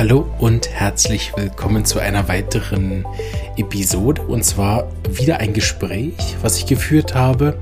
[0.00, 3.04] Hallo und herzlich willkommen zu einer weiteren
[3.58, 7.58] Episode und zwar wieder ein Gespräch, was ich geführt habe,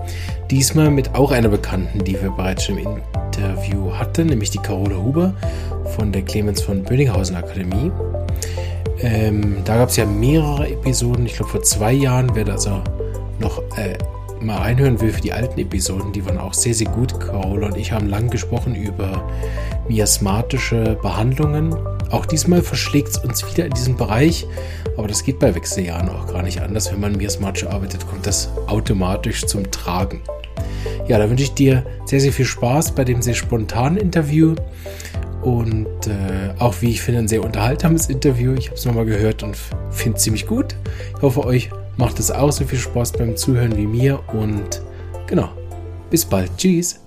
[0.49, 4.95] diesmal mit auch einer Bekannten, die wir bereits schon im Interview hatten, nämlich die Carola
[4.95, 5.35] Huber
[5.97, 7.91] von der Clemens von Bönninghausen Akademie.
[9.01, 12.83] Ähm, da gab es ja mehrere Episoden, ich glaube vor zwei Jahren, wer da also
[13.41, 13.99] noch äh,
[14.41, 17.19] mal reinhören will für die alten Episoden, die waren auch sehr, sehr gut.
[17.19, 19.29] Carola und ich haben lang gesprochen über
[19.89, 21.75] miasmatische Behandlungen
[22.11, 24.47] auch diesmal verschlägt es uns wieder in diesem Bereich,
[24.97, 26.91] aber das geht bei Wechseljahren auch gar nicht anders.
[26.93, 30.21] Wenn man miasmatisch arbeitet, kommt das automatisch zum Tragen.
[31.07, 34.55] Ja, da wünsche ich dir sehr, sehr viel Spaß bei dem sehr spontanen Interview
[35.43, 38.55] und äh, auch, wie ich finde, ein sehr unterhaltsames Interview.
[38.55, 39.57] Ich habe es nochmal gehört und
[39.91, 40.75] finde es ziemlich gut.
[41.17, 44.83] Ich hoffe, euch macht es auch so viel Spaß beim Zuhören wie mir und
[45.27, 45.51] genau,
[46.11, 46.51] bis bald.
[46.57, 47.01] Tschüss.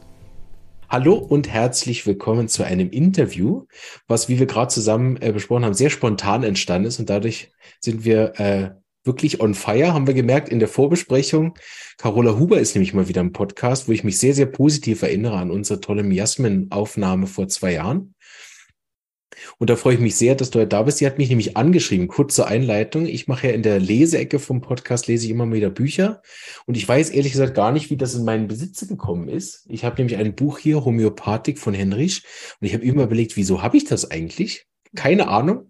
[0.91, 3.65] Hallo und herzlich willkommen zu einem Interview,
[4.09, 8.03] was, wie wir gerade zusammen äh, besprochen haben, sehr spontan entstanden ist und dadurch sind
[8.03, 8.71] wir äh,
[9.05, 11.53] wirklich on fire, haben wir gemerkt in der Vorbesprechung.
[11.97, 15.37] Carola Huber ist nämlich mal wieder im Podcast, wo ich mich sehr, sehr positiv erinnere
[15.37, 18.13] an unsere tolle Miasmen-Aufnahme vor zwei Jahren.
[19.57, 20.99] Und da freue ich mich sehr, dass du da bist.
[20.99, 23.05] Sie hat mich nämlich angeschrieben, kurz zur Einleitung.
[23.05, 26.21] Ich mache ja in der Leseecke vom Podcast, lese ich immer wieder Bücher.
[26.65, 29.65] Und ich weiß ehrlich gesagt gar nicht, wie das in meinen Besitz gekommen ist.
[29.69, 32.23] Ich habe nämlich ein Buch hier, Homöopathik von Henrich.
[32.59, 34.67] Und ich habe immer überlegt, wieso habe ich das eigentlich?
[34.95, 35.69] Keine Ahnung.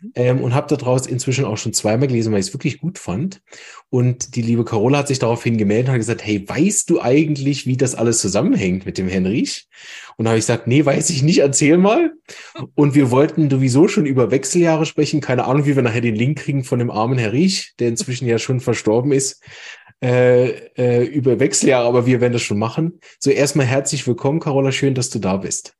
[0.00, 0.12] Mhm.
[0.14, 3.42] Ähm, und habe daraus inzwischen auch schon zweimal gelesen, weil ich es wirklich gut fand.
[3.90, 7.66] Und die liebe Carola hat sich daraufhin gemeldet und hat gesagt, hey, weißt du eigentlich,
[7.66, 9.68] wie das alles zusammenhängt mit dem Henrich?
[10.16, 12.12] Und da habe ich gesagt, nee, weiß ich nicht, erzähl mal.
[12.74, 15.20] Und wir wollten sowieso schon über Wechseljahre sprechen.
[15.20, 18.26] Keine Ahnung, wie wir nachher den Link kriegen von dem armen Herr Riech, der inzwischen
[18.26, 19.42] ja schon verstorben ist.
[20.02, 22.98] Äh, äh, über Wechseljahre, aber wir werden das schon machen.
[23.20, 24.72] So erstmal herzlich willkommen, Carola.
[24.72, 25.76] Schön, dass du da bist.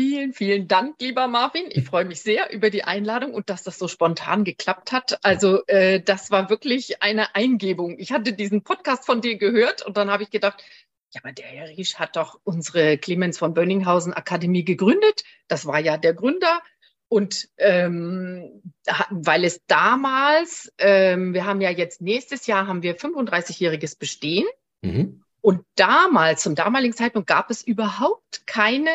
[0.00, 1.64] Vielen, vielen Dank, lieber Marvin.
[1.70, 5.18] Ich freue mich sehr über die Einladung und dass das so spontan geklappt hat.
[5.24, 7.98] Also äh, das war wirklich eine Eingebung.
[7.98, 10.62] Ich hatte diesen Podcast von dir gehört und dann habe ich gedacht,
[11.12, 15.24] ja, aber der Herr Riesch hat doch unsere Clemens von Bönninghausen Akademie gegründet.
[15.48, 16.62] Das war ja der Gründer.
[17.08, 18.62] Und ähm,
[19.10, 24.46] weil es damals, ähm, wir haben ja jetzt nächstes Jahr haben wir 35-jähriges Bestehen.
[24.80, 25.24] Mhm.
[25.40, 28.92] Und damals, zum damaligen Zeitpunkt, gab es überhaupt keine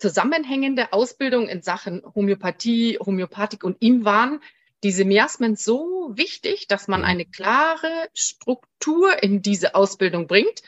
[0.00, 4.40] zusammenhängende Ausbildung in Sachen Homöopathie, Homöopathik und ihm waren
[4.82, 10.62] diese Miasmen so wichtig, dass man eine klare Struktur in diese Ausbildung bringt,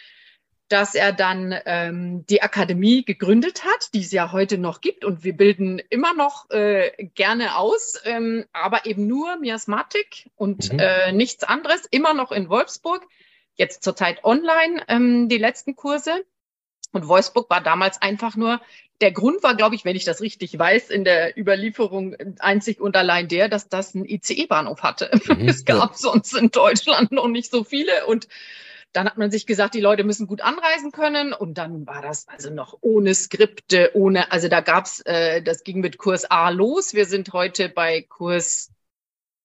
[0.69, 5.25] dass er dann ähm, die Akademie gegründet hat, die es ja heute noch gibt und
[5.25, 10.79] wir bilden immer noch äh, gerne aus, ähm, aber eben nur Miasmatik und mhm.
[10.79, 13.07] äh, nichts anderes, immer noch in Wolfsburg,
[13.55, 16.25] jetzt zurzeit online ähm, die letzten Kurse.
[16.93, 18.61] Und Wolfsburg war damals einfach nur,
[19.03, 22.97] der Grund war, glaube ich, wenn ich das richtig weiß, in der Überlieferung einzig und
[22.97, 25.11] allein der, dass das einen ICE-Bahnhof hatte.
[25.27, 25.97] Mhm, es gab ja.
[25.97, 28.29] sonst in Deutschland noch nicht so viele und
[28.93, 32.29] dann hat man sich gesagt, die Leute müssen gut anreisen können und dann war das
[32.29, 36.95] also noch ohne Skripte, ohne, also da gab's, äh, das ging mit Kurs A los.
[36.95, 38.71] Wir sind heute bei Kurs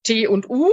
[0.03, 0.71] T und U.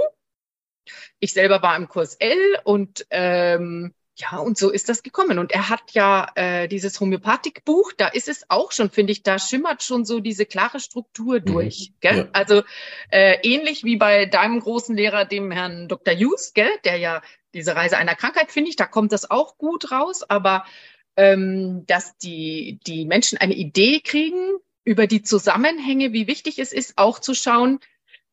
[1.19, 5.39] Ich selber war im Kurs L und ähm, ja, und so ist das gekommen.
[5.39, 9.39] Und er hat ja äh, dieses Homöopathikbuch, da ist es auch schon, finde ich, da
[9.39, 11.45] schimmert schon so diese klare Struktur mhm.
[11.45, 11.89] durch.
[11.89, 11.95] Mhm.
[11.99, 12.17] Gell?
[12.17, 12.27] Ja.
[12.31, 12.63] Also
[13.09, 16.13] äh, ähnlich wie bei deinem großen Lehrer, dem Herrn Dr.
[16.13, 16.71] Hughes, gell?
[16.85, 17.21] der ja
[17.53, 20.23] diese Reise einer Krankheit, finde ich, da kommt das auch gut raus.
[20.23, 20.65] Aber
[21.17, 26.97] ähm, dass die, die Menschen eine Idee kriegen über die Zusammenhänge, wie wichtig es ist,
[26.97, 27.79] auch zu schauen,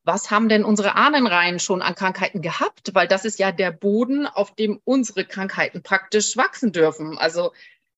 [0.03, 2.93] was haben denn unsere Ahnenreihen schon an Krankheiten gehabt?
[2.93, 7.17] Weil das ist ja der Boden, auf dem unsere Krankheiten praktisch wachsen dürfen.
[7.17, 7.51] Also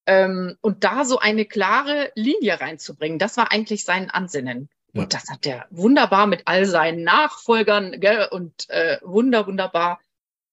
[0.06, 4.70] ähm, und da so eine klare Linie reinzubringen, das war eigentlich sein Ansinnen.
[4.94, 5.04] Ja.
[5.04, 10.00] Und das hat er wunderbar mit all seinen Nachfolgern gell, und äh, wunder, wunderbar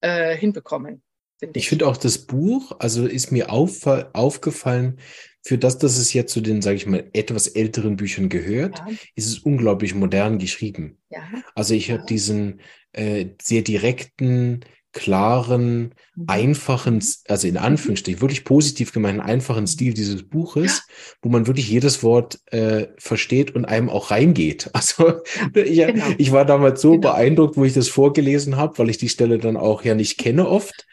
[0.00, 1.02] äh, hinbekommen.
[1.38, 4.98] Find ich, ich finde auch das Buch, also ist mir auf, aufgefallen,
[5.42, 8.86] für das, dass es jetzt zu den, sage ich mal, etwas älteren Büchern gehört, ja.
[9.16, 10.98] ist es unglaublich modern geschrieben.
[11.10, 11.22] Ja.
[11.54, 11.96] Also ich ja.
[11.96, 12.60] habe diesen
[12.92, 16.24] äh, sehr direkten, klaren, mhm.
[16.26, 17.02] einfachen, mhm.
[17.26, 20.86] also in Anführungsstrichen, wirklich positiv gemeinten, einfachen Stil dieses Buches,
[21.22, 24.70] wo man wirklich jedes Wort äh, versteht und einem auch reingeht.
[24.82, 25.22] Also
[25.54, 26.04] ich, genau.
[26.18, 27.12] ich war damals so genau.
[27.12, 30.48] beeindruckt, wo ich das vorgelesen habe, weil ich die Stelle dann auch ja nicht kenne
[30.48, 30.86] oft.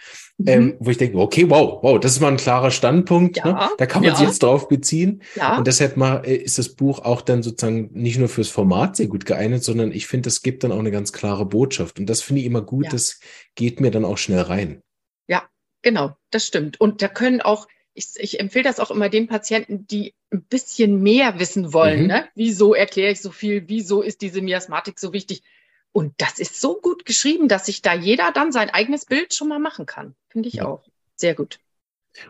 [0.45, 0.75] Ähm, mhm.
[0.79, 3.37] wo ich denke, okay, wow, wow, das ist mal ein klarer Standpunkt.
[3.37, 3.69] Ja, ne?
[3.77, 4.15] Da kann man ja.
[4.15, 5.21] sich jetzt drauf beziehen.
[5.35, 5.57] Ja.
[5.57, 9.07] Und deshalb mal äh, ist das Buch auch dann sozusagen nicht nur fürs Format sehr
[9.07, 11.99] gut geeignet, sondern ich finde, es gibt dann auch eine ganz klare Botschaft.
[11.99, 12.91] Und das finde ich immer gut, ja.
[12.91, 13.19] das
[13.55, 14.81] geht mir dann auch schnell rein.
[15.27, 15.43] Ja,
[15.81, 16.79] genau, das stimmt.
[16.79, 21.01] Und da können auch ich, ich empfehle das auch immer den Patienten, die ein bisschen
[21.01, 22.03] mehr wissen wollen.
[22.03, 22.07] Mhm.
[22.07, 22.29] Ne?
[22.33, 23.63] Wieso erkläre ich so viel?
[23.67, 25.43] Wieso ist diese Miasmatik so wichtig?
[25.91, 29.47] Und das ist so gut geschrieben, dass sich da jeder dann sein eigenes Bild schon
[29.47, 30.15] mal machen kann.
[30.29, 30.65] Finde ich ja.
[30.65, 30.83] auch.
[31.15, 31.59] Sehr gut.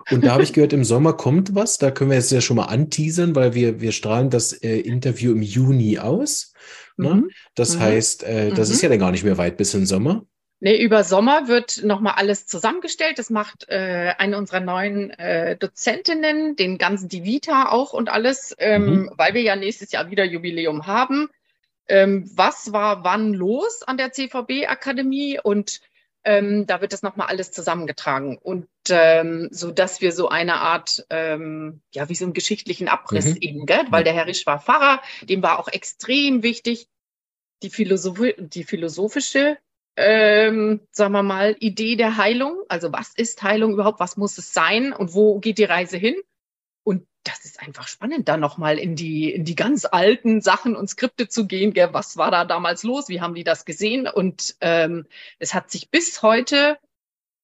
[0.09, 1.77] Und da habe ich gehört, im Sommer kommt was.
[1.77, 5.31] Da können wir jetzt ja schon mal anteasern, weil wir, wir strahlen das äh, Interview
[5.31, 6.53] im Juni aus.
[6.97, 7.15] Ne?
[7.15, 7.29] Mhm.
[7.55, 7.79] Das mhm.
[7.81, 8.75] heißt, äh, das mhm.
[8.75, 10.25] ist ja dann gar nicht mehr weit bis im Sommer.
[10.61, 13.17] Nee, über Sommer wird nochmal alles zusammengestellt.
[13.17, 18.53] Das macht äh, eine unserer neuen äh, Dozentinnen, den ganzen die Vita auch und alles,
[18.59, 19.11] ähm, mhm.
[19.15, 21.29] weil wir ja nächstes Jahr wieder Jubiläum haben.
[21.89, 25.39] Ähm, was war wann los an der CVB-Akademie?
[25.41, 25.81] Und
[26.23, 28.37] ähm, da wird das nochmal alles zusammengetragen.
[28.37, 33.25] Und ähm, so dass wir so eine Art, ähm, ja, wie so einen geschichtlichen Abriss
[33.25, 33.37] mhm.
[33.41, 33.85] eben, gell?
[33.89, 36.87] weil der Herr Risch war Pfarrer, dem war auch extrem wichtig,
[37.63, 39.57] die, Philosoph die philosophische
[40.01, 42.63] ähm, sagen wir mal, Idee der Heilung.
[42.69, 43.99] Also was ist Heilung überhaupt?
[43.99, 44.93] Was muss es sein?
[44.93, 46.15] Und wo geht die Reise hin?
[47.23, 51.27] Das ist einfach spannend, da nochmal in die, in die ganz alten Sachen und Skripte
[51.27, 51.73] zu gehen.
[51.73, 51.89] Gell?
[51.91, 53.09] Was war da damals los?
[53.09, 54.07] Wie haben die das gesehen?
[54.07, 55.05] Und ähm,
[55.37, 56.77] es hat sich bis heute,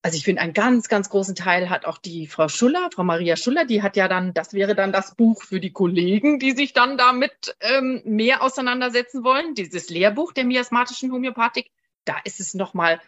[0.01, 3.36] also ich finde, einen ganz, ganz großen Teil hat auch die Frau Schuller, Frau Maria
[3.36, 6.74] Schuller, die hat ja dann, das wäre dann das Buch für die Kollegen, die sich
[6.74, 11.69] dann damit ähm, mehr auseinandersetzen wollen, dieses Lehrbuch der miasmatischen Homöopathik
[12.06, 13.01] da ist es nochmal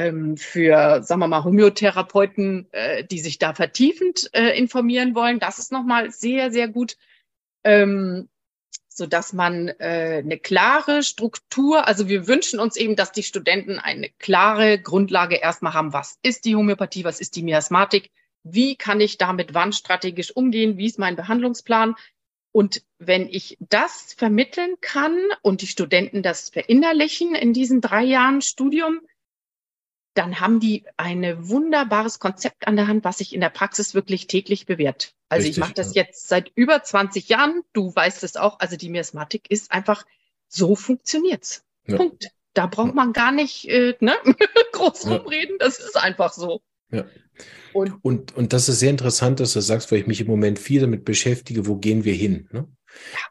[0.00, 5.38] ähm, für, sagen wir mal, Homöotherapeuten, äh, die sich da vertiefend äh, informieren wollen.
[5.38, 6.96] Das ist nochmal sehr, sehr gut,
[7.64, 8.28] ähm,
[8.88, 13.78] so dass man äh, eine klare Struktur, also wir wünschen uns eben, dass die Studenten
[13.78, 15.92] eine klare Grundlage erstmal haben.
[15.92, 17.04] Was ist die Homöopathie?
[17.04, 18.10] Was ist die Miasmatik?
[18.42, 20.78] Wie kann ich damit wann strategisch umgehen?
[20.78, 21.94] Wie ist mein Behandlungsplan?
[22.52, 28.42] Und wenn ich das vermitteln kann und die Studenten das verinnerlichen in diesen drei Jahren
[28.42, 29.00] Studium,
[30.20, 34.26] dann haben die ein wunderbares Konzept an der Hand, was sich in der Praxis wirklich
[34.26, 35.14] täglich bewährt.
[35.30, 36.02] Also Richtig, ich mache das ja.
[36.02, 37.62] jetzt seit über 20 Jahren.
[37.72, 38.60] Du weißt es auch.
[38.60, 40.04] Also die Miasmatik ist einfach,
[40.46, 41.64] so funktioniert's.
[41.86, 41.96] Ja.
[41.96, 42.28] Punkt.
[42.52, 44.14] Da braucht man gar nicht äh, ne?
[44.72, 45.56] groß rumreden.
[45.58, 46.60] Das ist einfach so.
[46.90, 47.06] Ja.
[47.72, 50.58] Und, und, und das ist sehr interessant, dass du sagst, weil ich mich im Moment
[50.58, 52.46] viel damit beschäftige, wo gehen wir hin?
[52.52, 52.68] Ne?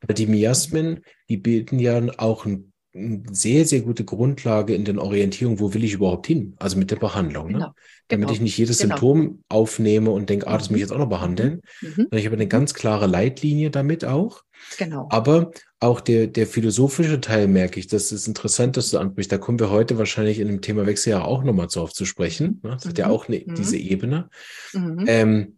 [0.10, 5.74] Die Miasmen, die bilden ja auch ein, sehr, sehr gute Grundlage in den Orientierungen, wo
[5.74, 6.56] will ich überhaupt hin?
[6.58, 7.48] Also mit der Behandlung.
[7.48, 7.54] Ne?
[7.54, 7.68] Genau.
[7.68, 7.74] Ne?
[8.08, 8.34] Damit genau.
[8.34, 8.96] ich nicht jedes genau.
[8.96, 11.62] Symptom aufnehme und denke, ah, das muss ich jetzt auch noch behandeln.
[11.82, 12.08] Mhm.
[12.12, 12.50] Ich habe eine mhm.
[12.50, 14.42] ganz klare Leitlinie damit auch.
[14.78, 15.08] Genau.
[15.12, 19.32] Aber auch der, der philosophische Teil merke ich, das ist interessant, dass du ansprichst.
[19.32, 22.60] Da kommen wir heute wahrscheinlich in dem Thema Wechseljahre auch nochmal drauf zu sprechen.
[22.64, 22.72] Ne?
[22.72, 22.90] Das mhm.
[22.90, 23.14] hat ja mhm.
[23.14, 23.56] auch eine, mhm.
[23.56, 24.30] diese Ebene.
[24.74, 25.06] Mhm.
[25.08, 25.56] Ähm,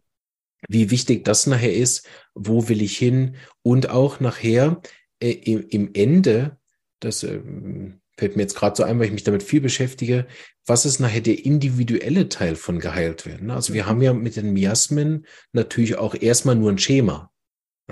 [0.67, 2.05] wie wichtig das nachher ist,
[2.35, 4.81] wo will ich hin und auch nachher
[5.19, 6.57] äh, im, im Ende,
[7.01, 10.27] das ähm, fällt mir jetzt gerade so ein, weil ich mich damit viel beschäftige,
[10.65, 13.51] was ist nachher der individuelle Teil von geheilt werden?
[13.51, 17.30] Also wir haben ja mit den Miasmen natürlich auch erstmal nur ein Schema.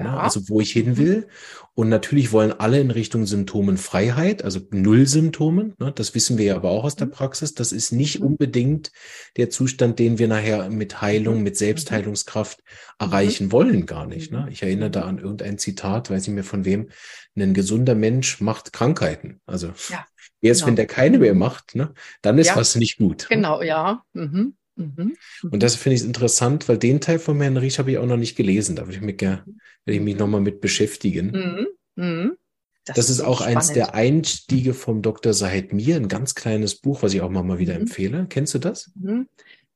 [0.04, 0.18] Ja.
[0.18, 1.28] Also wo ich hin will.
[1.76, 5.76] Und natürlich wollen alle in Richtung Symptomenfreiheit, also Null-Symptomen.
[5.80, 5.94] Ne?
[5.94, 7.12] Das wissen wir ja aber auch aus der mhm.
[7.12, 7.54] Praxis.
[7.54, 8.28] Das ist nicht mhm.
[8.28, 8.92] unbedingt
[9.38, 11.44] der Zustand, den wir nachher mit Heilung, mhm.
[11.44, 12.60] mit Selbstheilungskraft
[13.00, 14.32] erreichen wollen, gar nicht.
[14.32, 14.48] Ne?
[14.52, 16.90] Ich erinnere da an irgendein Zitat, weiß ich mir von wem,
[17.38, 19.40] ein gesunder Mensch macht Krankheiten.
[19.46, 20.06] Also ja,
[20.42, 20.68] erst genau.
[20.68, 23.28] wenn der keine mehr macht, ne, dann ist ja, was nicht gut.
[23.30, 24.04] Genau, ja.
[24.14, 24.56] Mhm.
[24.80, 25.16] Mhm.
[25.50, 28.18] Und das finde ich interessant, weil den Teil von Herrn Riesch habe ich auch noch
[28.18, 28.76] nicht gelesen.
[28.76, 29.44] Da würde ich mich, gerne,
[29.86, 31.32] ich mich nochmal mit beschäftigen.
[31.32, 32.04] Mhm.
[32.04, 32.38] Mhm.
[32.86, 33.58] Das, das, ist, auch spannend.
[33.58, 35.34] eins der Einstiege vom Dr.
[35.34, 37.82] Sahed Mir, ein ganz kleines Buch, was ich auch mal, mal wieder mhm.
[37.82, 38.26] empfehle.
[38.30, 38.92] Kennst du das?
[38.96, 39.28] Mhm.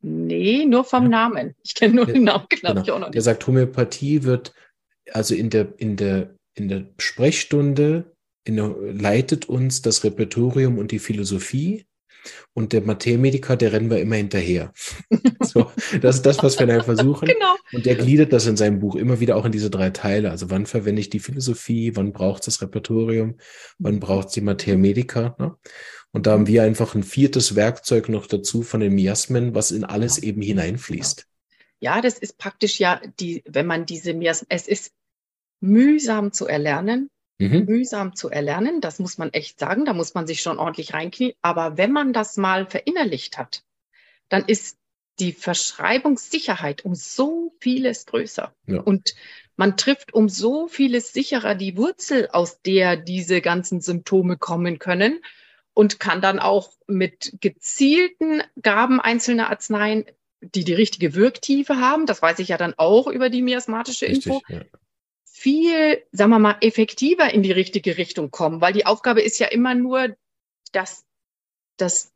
[0.02, 1.10] Nee, nur vom ja.
[1.10, 1.56] Namen.
[1.64, 2.82] Ich kenne nur den Namen, glaube genau.
[2.84, 3.16] ich auch noch nicht.
[3.16, 4.54] Der sagt, Homöopathie wird
[5.12, 8.14] also in der, in der, in der Sprechstunde
[8.46, 11.86] in der, leitet uns das Repertorium und die Philosophie
[12.54, 14.74] und der Mathematiker, der rennen wir immer hinterher.
[15.42, 17.28] so, das ist das, was wir da versuchen.
[17.28, 17.56] Genau.
[17.72, 20.32] Und der gliedert das in seinem Buch immer wieder auch in diese drei Teile.
[20.32, 23.38] Also wann verwende ich die Philosophie, wann braucht es das Repertorium,
[23.80, 25.36] wann braucht es die Mathematiker.
[25.40, 25.56] Ne?
[26.12, 29.84] Und da haben wir einfach ein viertes Werkzeug noch dazu von den Miasmen, was in
[29.84, 31.26] alles eben hineinfließt.
[31.80, 34.94] Ja, das ist praktisch ja die, wenn man diese Miasmen, es ist
[35.60, 37.66] mühsam zu erlernen, mhm.
[37.66, 38.82] mühsam zu erlernen.
[38.82, 39.86] Das muss man echt sagen.
[39.86, 41.34] Da muss man sich schon ordentlich reinknien.
[41.42, 43.64] Aber wenn man das mal verinnerlicht hat,
[44.30, 44.78] dann ist
[45.20, 48.54] die Verschreibungssicherheit um so vieles größer.
[48.66, 48.82] Ja.
[48.82, 49.14] Und
[49.56, 55.20] man trifft um so vieles sicherer die Wurzel, aus der diese ganzen Symptome kommen können
[55.76, 60.06] und kann dann auch mit gezielten Gaben einzelner Arzneien,
[60.42, 64.26] die die richtige Wirktiefe haben, das weiß ich ja dann auch über die miasmatische Richtig,
[64.26, 64.62] Info, ja
[65.36, 69.48] viel, sagen wir mal, effektiver in die richtige Richtung kommen, weil die Aufgabe ist ja
[69.48, 70.16] immer nur,
[70.72, 71.06] dass,
[71.78, 72.14] dass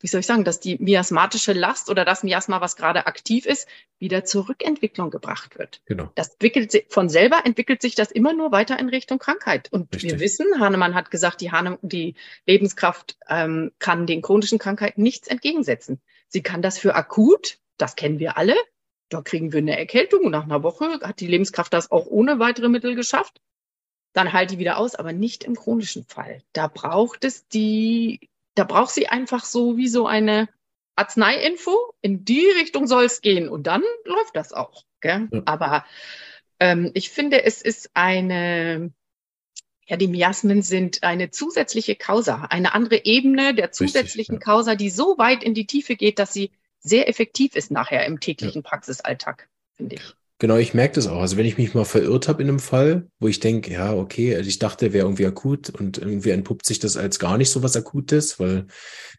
[0.00, 3.68] wie soll ich sagen, dass die miasmatische Last oder das Miasma, was gerade aktiv ist,
[3.98, 5.82] wieder zur Rückentwicklung gebracht wird.
[5.84, 6.10] Genau.
[6.16, 9.70] Das entwickelt sich, von selber entwickelt sich das immer nur weiter in Richtung Krankheit.
[9.70, 10.10] Und Richtig.
[10.10, 12.14] wir wissen, Hahnemann hat gesagt, die, Hahne, die
[12.46, 16.00] Lebenskraft ähm, kann den chronischen Krankheiten nichts entgegensetzen.
[16.28, 18.56] Sie kann das für akut, das kennen wir alle.
[19.12, 22.38] Da kriegen wir eine Erkältung und nach einer Woche hat die Lebenskraft das auch ohne
[22.38, 23.40] weitere Mittel geschafft.
[24.12, 26.42] Dann halt die wieder aus, aber nicht im chronischen Fall.
[26.52, 30.48] Da braucht es die da braucht sie einfach so wie so eine
[30.96, 31.94] Arzneiinfo.
[32.00, 34.84] In die Richtung soll es gehen und dann läuft das auch.
[35.00, 35.28] Gell?
[35.32, 35.42] Ja.
[35.46, 35.84] Aber
[36.60, 38.92] ähm, ich finde, es ist eine,
[39.86, 44.52] ja, die Miasmen sind eine zusätzliche Causa, eine andere Ebene der zusätzlichen Richtig, ja.
[44.54, 46.50] Causa, die so weit in die Tiefe geht, dass sie
[46.82, 48.68] sehr effektiv ist nachher im täglichen ja.
[48.68, 50.14] Praxisalltag, finde ich.
[50.42, 51.20] Genau, ich merke das auch.
[51.20, 54.34] Also wenn ich mich mal verirrt habe in einem Fall, wo ich denke, ja, okay,
[54.34, 57.62] also ich dachte, wäre irgendwie akut und irgendwie entpuppt sich das als gar nicht so
[57.62, 58.66] was Akutes, weil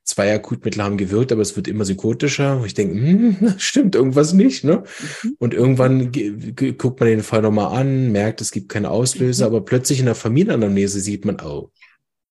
[0.03, 2.57] zwei Akutmittel haben gewirkt, aber es wird immer psychotischer.
[2.57, 2.95] Und ich denke,
[3.39, 4.83] hm, stimmt irgendwas nicht, ne?
[5.23, 5.35] Mhm.
[5.39, 9.55] Und irgendwann guckt man den Fall nochmal an, merkt, es gibt keine Auslöser, mhm.
[9.55, 11.71] aber plötzlich in der Familienanamnese sieht man, oh,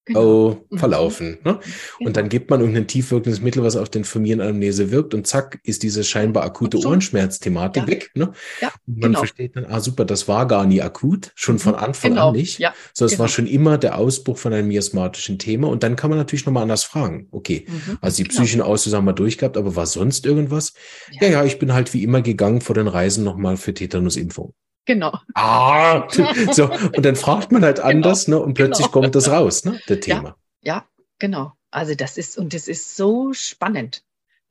[0.05, 0.21] Genau.
[0.21, 0.79] Oh, mhm.
[0.79, 1.39] verlaufen.
[1.45, 1.61] Ne?
[1.61, 1.61] Genau.
[2.01, 5.85] Und dann gibt man irgendein tiefwirkendes Mittel, was auf den Familienanamnese wirkt und zack, ist
[5.85, 7.89] diese scheinbar akute Ohrenschmerzthematik ja.
[7.89, 8.11] weg.
[8.15, 8.33] Ne?
[8.61, 9.19] Ja, und man genau.
[9.21, 11.79] versteht dann, ah super, das war gar nie akut, schon von mhm.
[11.79, 12.31] Anfang genau.
[12.31, 12.59] an nicht.
[12.59, 13.35] Ja, so, es war genau.
[13.35, 15.69] schon immer der Ausbruch von einem miasmatischen Thema.
[15.69, 17.29] Und dann kann man natürlich nochmal anders fragen.
[17.31, 17.99] Okay, mhm.
[18.01, 18.35] also die genau.
[18.35, 20.73] psychischen Auslöser haben wir durchgehabt, aber war sonst irgendwas?
[21.13, 21.29] Ja.
[21.29, 24.53] ja, ja, ich bin halt wie immer gegangen vor den Reisen nochmal für Tetanusimpfung.
[24.85, 25.17] Genau.
[25.35, 26.09] Ah,
[26.53, 27.89] so, und dann fragt man halt genau.
[27.89, 28.39] anders, ne?
[28.39, 29.01] Und plötzlich genau.
[29.01, 29.81] kommt das raus, ne?
[29.89, 30.37] Der Thema.
[30.63, 30.87] Ja, ja,
[31.19, 31.53] genau.
[31.71, 34.03] Also das ist, und das ist so spannend.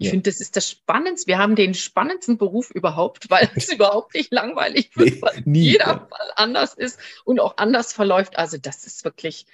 [0.02, 0.12] Ich ja.
[0.12, 1.28] finde, das ist das Spannendste.
[1.28, 5.72] Wir haben den spannendsten Beruf überhaupt, weil es überhaupt nicht langweilig wird, nee, weil nie,
[5.74, 6.08] jeder ja.
[6.10, 8.36] Fall anders ist und auch anders verläuft.
[8.36, 9.46] Also das ist wirklich,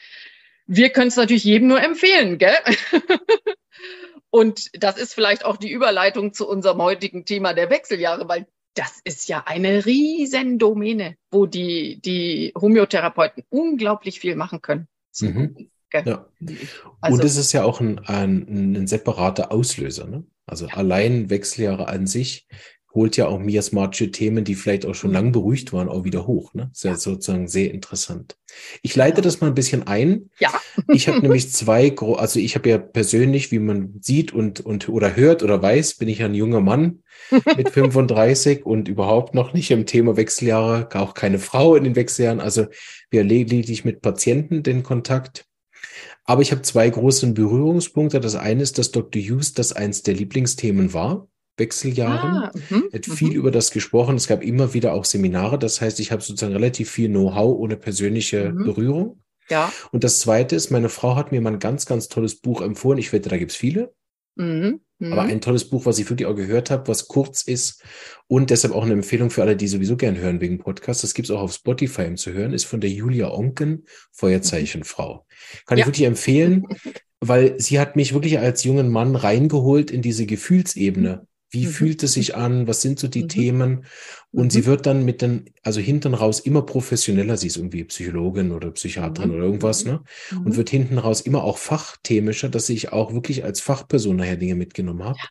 [0.66, 2.56] wir können es natürlich jedem nur empfehlen, gell?
[4.30, 9.00] und das ist vielleicht auch die Überleitung zu unserem heutigen Thema der Wechseljahre, weil das
[9.04, 14.88] ist ja eine riesen Domäne, wo die, die Homöotherapeuten unglaublich viel machen können.
[15.20, 15.70] Mhm.
[15.94, 16.28] Ja.
[17.02, 20.06] Also, und es ist ja auch ein, ein, ein separater Auslöser.
[20.06, 20.26] Ne?
[20.46, 20.74] Also ja.
[20.74, 22.48] allein Wechseljahre an sich
[22.94, 26.54] holt ja auch miasmatische Themen, die vielleicht auch schon lang beruhigt waren, auch wieder hoch.
[26.54, 26.70] Ne?
[26.70, 28.38] Das ist ja sozusagen sehr interessant.
[28.82, 30.30] Ich leite das mal ein bisschen ein.
[30.40, 30.52] Ja.
[30.88, 35.16] ich habe nämlich zwei, also ich habe ja persönlich, wie man sieht und, und oder
[35.16, 37.04] hört oder weiß, bin ich ein junger Mann
[37.56, 42.40] mit 35 und überhaupt noch nicht im Thema Wechseljahre, auch keine Frau in den Wechseljahren.
[42.40, 42.68] Also
[43.12, 45.46] wir lediglich mit Patienten den Kontakt.
[46.24, 48.20] Aber ich habe zwei große Berührungspunkte.
[48.20, 49.22] Das eine ist, dass Dr.
[49.22, 51.28] Hughes das eins der Lieblingsthemen war.
[51.58, 52.44] Wechseljahren.
[52.44, 53.36] Ah, mh, hat viel mh.
[53.36, 54.16] über das gesprochen.
[54.16, 55.60] Es gab immer wieder auch Seminare.
[55.60, 58.64] Das heißt, ich habe sozusagen relativ viel Know-how ohne persönliche mhm.
[58.64, 59.20] Berührung.
[59.50, 59.72] Ja.
[59.92, 63.00] Und das Zweite ist, meine Frau hat mir mal ein ganz, ganz tolles Buch empfohlen.
[63.00, 63.94] Ich wette, da gibt's viele.
[64.36, 64.82] Mhm.
[65.00, 65.30] Aber mhm.
[65.30, 67.84] ein tolles Buch, was ich wirklich auch gehört habe, was kurz ist
[68.28, 71.04] und deshalb auch eine Empfehlung für alle, die sowieso gern hören wegen Podcast.
[71.04, 75.26] Das gibt's auch auf Spotify zu hören, ist von der Julia Onken, Feuerzeichenfrau.
[75.68, 75.84] Kann ja.
[75.84, 76.66] ich wirklich empfehlen,
[77.20, 81.70] weil sie hat mich wirklich als jungen Mann reingeholt in diese Gefühlsebene wie mhm.
[81.70, 82.68] fühlt es sich an?
[82.68, 83.30] Was sind so die mhm.
[83.30, 83.86] Themen?
[84.32, 84.50] Und mhm.
[84.50, 87.38] sie wird dann mit den, also hinten raus immer professioneller.
[87.38, 90.02] Sie ist irgendwie Psychologin oder Psychiaterin oder irgendwas, ne?
[90.32, 90.56] Und mhm.
[90.58, 95.04] wird hinten raus immer auch fachthemischer, dass ich auch wirklich als Fachperson nachher Dinge mitgenommen
[95.04, 95.18] habe.
[95.18, 95.30] Ja.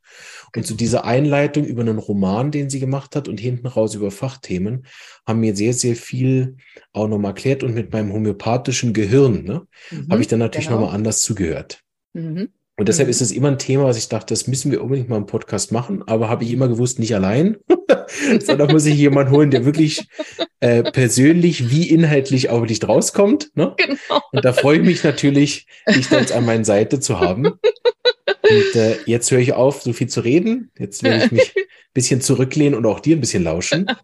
[0.57, 0.79] Und so genau.
[0.79, 4.87] diese Einleitung über einen Roman, den sie gemacht hat und hinten raus über Fachthemen,
[5.27, 6.57] haben mir sehr, sehr viel
[6.93, 7.63] auch nochmal erklärt.
[7.63, 10.09] Und mit meinem homöopathischen Gehirn, ne, mhm.
[10.11, 10.81] habe ich dann natürlich genau.
[10.81, 11.83] nochmal anders zugehört.
[12.15, 12.49] Mhm.
[12.79, 13.11] Und deshalb mhm.
[13.11, 15.73] ist es immer ein Thema, was ich dachte, das müssen wir unbedingt mal im Podcast
[15.73, 17.57] machen, aber habe ich immer gewusst, nicht allein,
[18.41, 20.07] sondern muss ich jemanden holen, der wirklich
[20.61, 23.51] äh, persönlich wie inhaltlich auch wirklich rauskommt.
[23.55, 23.75] Ne?
[23.87, 24.21] Genau.
[24.33, 27.47] Und da freue ich mich natürlich, dich da jetzt an meiner Seite zu haben.
[27.47, 30.71] Und äh, jetzt höre ich auf, so viel zu reden.
[30.79, 31.55] Jetzt werde ich mich
[31.97, 33.87] bisschen zurücklehnen und auch dir ein bisschen lauschen.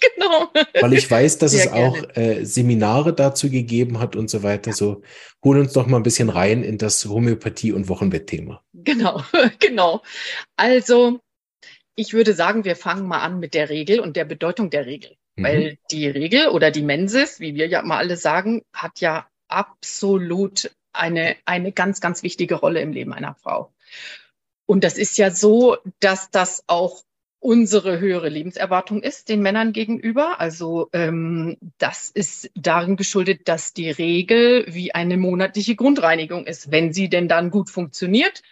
[0.00, 0.50] genau.
[0.80, 1.88] Weil ich weiß, dass Sehr es gerne.
[1.88, 4.72] auch äh, Seminare dazu gegeben hat und so weiter.
[4.72, 5.02] So,
[5.42, 8.62] hol uns doch mal ein bisschen rein in das Homöopathie- und Wochenbettthema.
[8.74, 9.24] Genau,
[9.58, 10.02] genau.
[10.56, 11.20] Also,
[11.96, 15.16] ich würde sagen, wir fangen mal an mit der Regel und der Bedeutung der Regel.
[15.36, 15.44] Mhm.
[15.44, 20.70] Weil die Regel oder die Mensis, wie wir ja mal alle sagen, hat ja absolut
[20.92, 23.72] eine, eine ganz, ganz wichtige Rolle im Leben einer Frau.
[24.66, 27.02] Und das ist ja so, dass das auch
[27.40, 30.40] unsere höhere Lebenserwartung ist den Männern gegenüber.
[30.40, 36.70] Also ähm, das ist darin geschuldet, dass die Regel wie eine monatliche Grundreinigung ist.
[36.70, 38.42] Wenn sie denn dann gut funktioniert,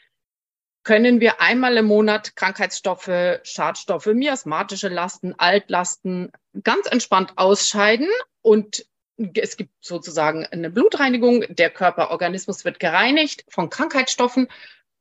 [0.85, 6.31] können wir einmal im Monat Krankheitsstoffe, Schadstoffe, miasmatische Lasten, Altlasten
[6.63, 8.09] ganz entspannt ausscheiden
[8.41, 8.87] und
[9.35, 11.45] es gibt sozusagen eine Blutreinigung.
[11.49, 14.47] Der Körperorganismus wird gereinigt von Krankheitsstoffen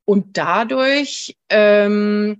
[0.05, 2.39] Und dadurch ähm,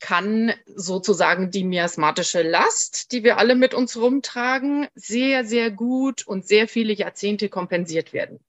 [0.00, 6.46] kann sozusagen die miasmatische Last, die wir alle mit uns rumtragen, sehr, sehr gut und
[6.46, 8.40] sehr viele Jahrzehnte kompensiert werden.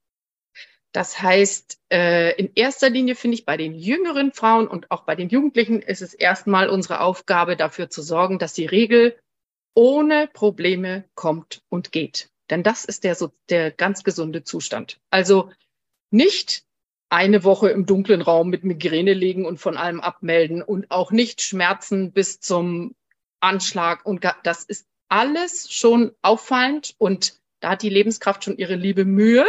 [0.91, 5.15] Das heißt, äh, in erster Linie finde ich bei den jüngeren Frauen und auch bei
[5.15, 9.20] den Jugendlichen ist es erstmal unsere Aufgabe, dafür zu sorgen, dass die Regel
[9.75, 12.29] ohne Probleme kommt und geht.
[12.50, 13.15] Denn das ist der,
[13.50, 15.00] der ganz gesunde Zustand.
[15.12, 15.51] Also
[16.10, 16.63] nicht
[17.09, 21.41] eine Woche im dunklen Raum mit Migräne liegen und von allem abmelden und auch nicht
[21.41, 22.95] Schmerzen bis zum
[23.39, 24.05] Anschlag.
[24.05, 29.45] Und das ist alles schon auffallend und da hat die Lebenskraft schon ihre liebe Mühe.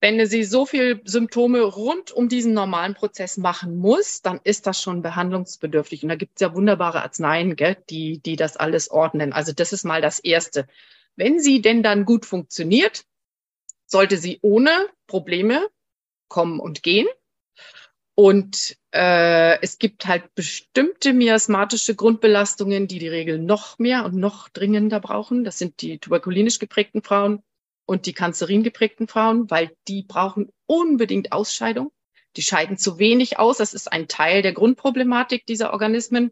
[0.00, 4.80] Wenn sie so viel Symptome rund um diesen normalen Prozess machen muss, dann ist das
[4.80, 6.02] schon behandlungsbedürftig.
[6.02, 9.32] Und da gibt es ja wunderbare Arzneien, gell, die, die das alles ordnen.
[9.32, 10.68] Also das ist mal das Erste.
[11.16, 13.04] Wenn sie denn dann gut funktioniert,
[13.86, 14.70] sollte sie ohne
[15.06, 15.66] Probleme
[16.28, 17.06] kommen und gehen.
[18.14, 24.48] Und äh, es gibt halt bestimmte miasmatische Grundbelastungen, die die Regel noch mehr und noch
[24.48, 25.44] dringender brauchen.
[25.44, 27.42] Das sind die tuberkulinisch geprägten Frauen
[27.84, 31.92] und die kanzerin geprägten Frauen, weil die brauchen unbedingt Ausscheidung.
[32.36, 33.58] Die scheiden zu wenig aus.
[33.58, 36.30] Das ist ein Teil der Grundproblematik dieser Organismen.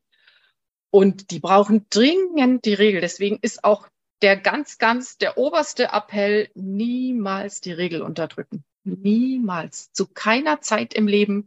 [0.91, 3.03] Und die brauchen dringend die Regel.
[3.03, 3.89] Deswegen ist auch
[4.23, 8.65] der ganz, ganz, der oberste Appell, niemals die Regel unterdrücken.
[8.85, 9.93] Niemals.
[9.93, 11.47] Zu keiner Zeit im Leben.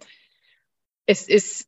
[1.06, 1.68] Es ist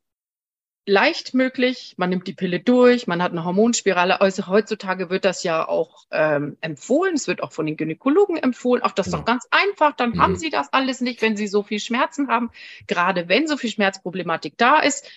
[0.86, 1.94] leicht möglich.
[1.96, 4.20] Man nimmt die Pille durch, man hat eine Hormonspirale.
[4.20, 7.14] Also heutzutage wird das ja auch ähm, empfohlen.
[7.14, 8.82] Es wird auch von den Gynäkologen empfohlen.
[8.82, 9.32] Auch das ist doch genau.
[9.32, 9.94] ganz einfach.
[9.94, 10.22] Dann mhm.
[10.22, 12.50] haben sie das alles nicht, wenn sie so viel Schmerzen haben.
[12.86, 15.08] Gerade wenn so viel Schmerzproblematik da ist.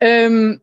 [0.00, 0.60] Ähm,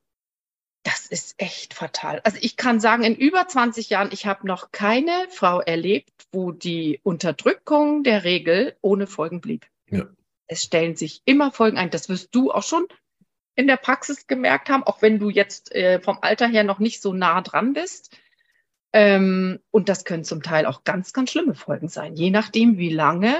[0.85, 2.21] das ist echt fatal.
[2.23, 6.51] Also ich kann sagen, in über 20 Jahren, ich habe noch keine Frau erlebt, wo
[6.51, 9.65] die Unterdrückung der Regel ohne Folgen blieb.
[9.89, 10.05] Ja.
[10.45, 11.89] Es stellen sich immer Folgen ein.
[11.89, 12.85] Das wirst du auch schon
[13.55, 17.01] in der Praxis gemerkt haben, auch wenn du jetzt äh, vom Alter her noch nicht
[17.01, 18.15] so nah dran bist.
[18.93, 22.93] Ähm, und das können zum Teil auch ganz, ganz schlimme Folgen sein, je nachdem, wie
[22.93, 23.35] lange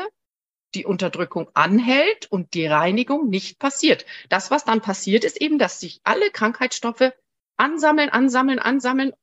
[0.73, 4.05] die Unterdrückung anhält und die Reinigung nicht passiert.
[4.29, 7.13] Das, was dann passiert, ist eben, dass sich alle Krankheitsstoffe
[7.58, 9.13] ansammeln, ansammeln, ansammeln.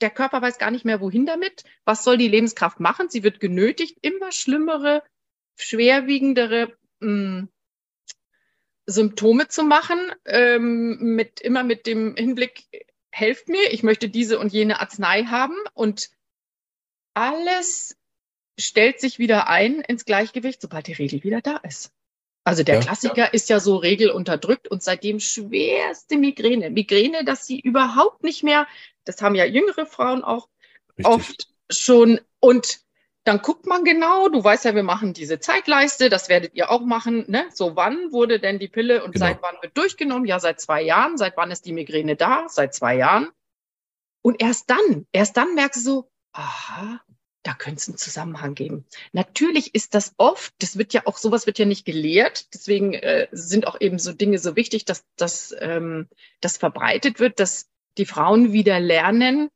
[0.00, 1.64] Der Körper weiß gar nicht mehr, wohin damit.
[1.84, 3.08] Was soll die Lebenskraft machen?
[3.08, 5.02] Sie wird genötigt, immer schlimmere,
[5.56, 7.48] schwerwiegendere mh, hm,
[8.86, 12.64] Symptome zu machen, ähm, mit, immer mit dem Hinblick,
[13.10, 16.10] helft mir, ich möchte diese und jene Arznei haben und
[17.14, 17.96] alles
[18.58, 21.92] stellt sich wieder ein ins Gleichgewicht, sobald die Regel wieder da ist.
[22.48, 23.26] Also der ja, Klassiker ja.
[23.26, 26.70] ist ja so regelunterdrückt und seitdem schwerste Migräne.
[26.70, 28.66] Migräne, dass sie überhaupt nicht mehr,
[29.04, 30.48] das haben ja jüngere Frauen auch
[30.96, 31.06] Richtig.
[31.06, 32.20] oft schon.
[32.40, 32.80] Und
[33.24, 36.80] dann guckt man genau, du weißt ja, wir machen diese Zeitleiste, das werdet ihr auch
[36.80, 37.26] machen.
[37.28, 37.44] Ne?
[37.52, 39.26] So, wann wurde denn die Pille und genau.
[39.26, 40.24] seit wann wird durchgenommen?
[40.24, 41.18] Ja, seit zwei Jahren.
[41.18, 42.46] Seit wann ist die Migräne da?
[42.48, 43.28] Seit zwei Jahren.
[44.22, 47.02] Und erst dann, erst dann merkst du so, aha,
[47.42, 48.84] da könnte es einen Zusammenhang geben.
[49.12, 53.28] Natürlich ist das oft, das wird ja auch, sowas wird ja nicht gelehrt, deswegen äh,
[53.32, 56.08] sind auch eben so Dinge so wichtig, dass, dass ähm,
[56.40, 59.50] das verbreitet wird, dass die Frauen wieder lernen,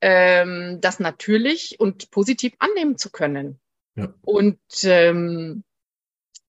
[0.00, 3.60] ähm, das natürlich und positiv annehmen zu können.
[3.94, 4.12] Ja.
[4.22, 5.64] Und ähm,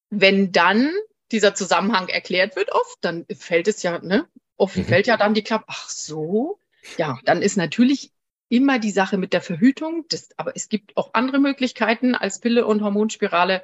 [0.09, 0.91] wenn dann
[1.31, 4.85] dieser Zusammenhang erklärt wird oft, dann fällt es ja, ne, oft mhm.
[4.85, 6.59] fällt ja dann die Klappe, ach so,
[6.97, 8.12] ja, dann ist natürlich
[8.53, 10.05] immer die Sache mit der Verhütung.
[10.09, 13.63] Das, aber es gibt auch andere Möglichkeiten als Pille und Hormonspirale.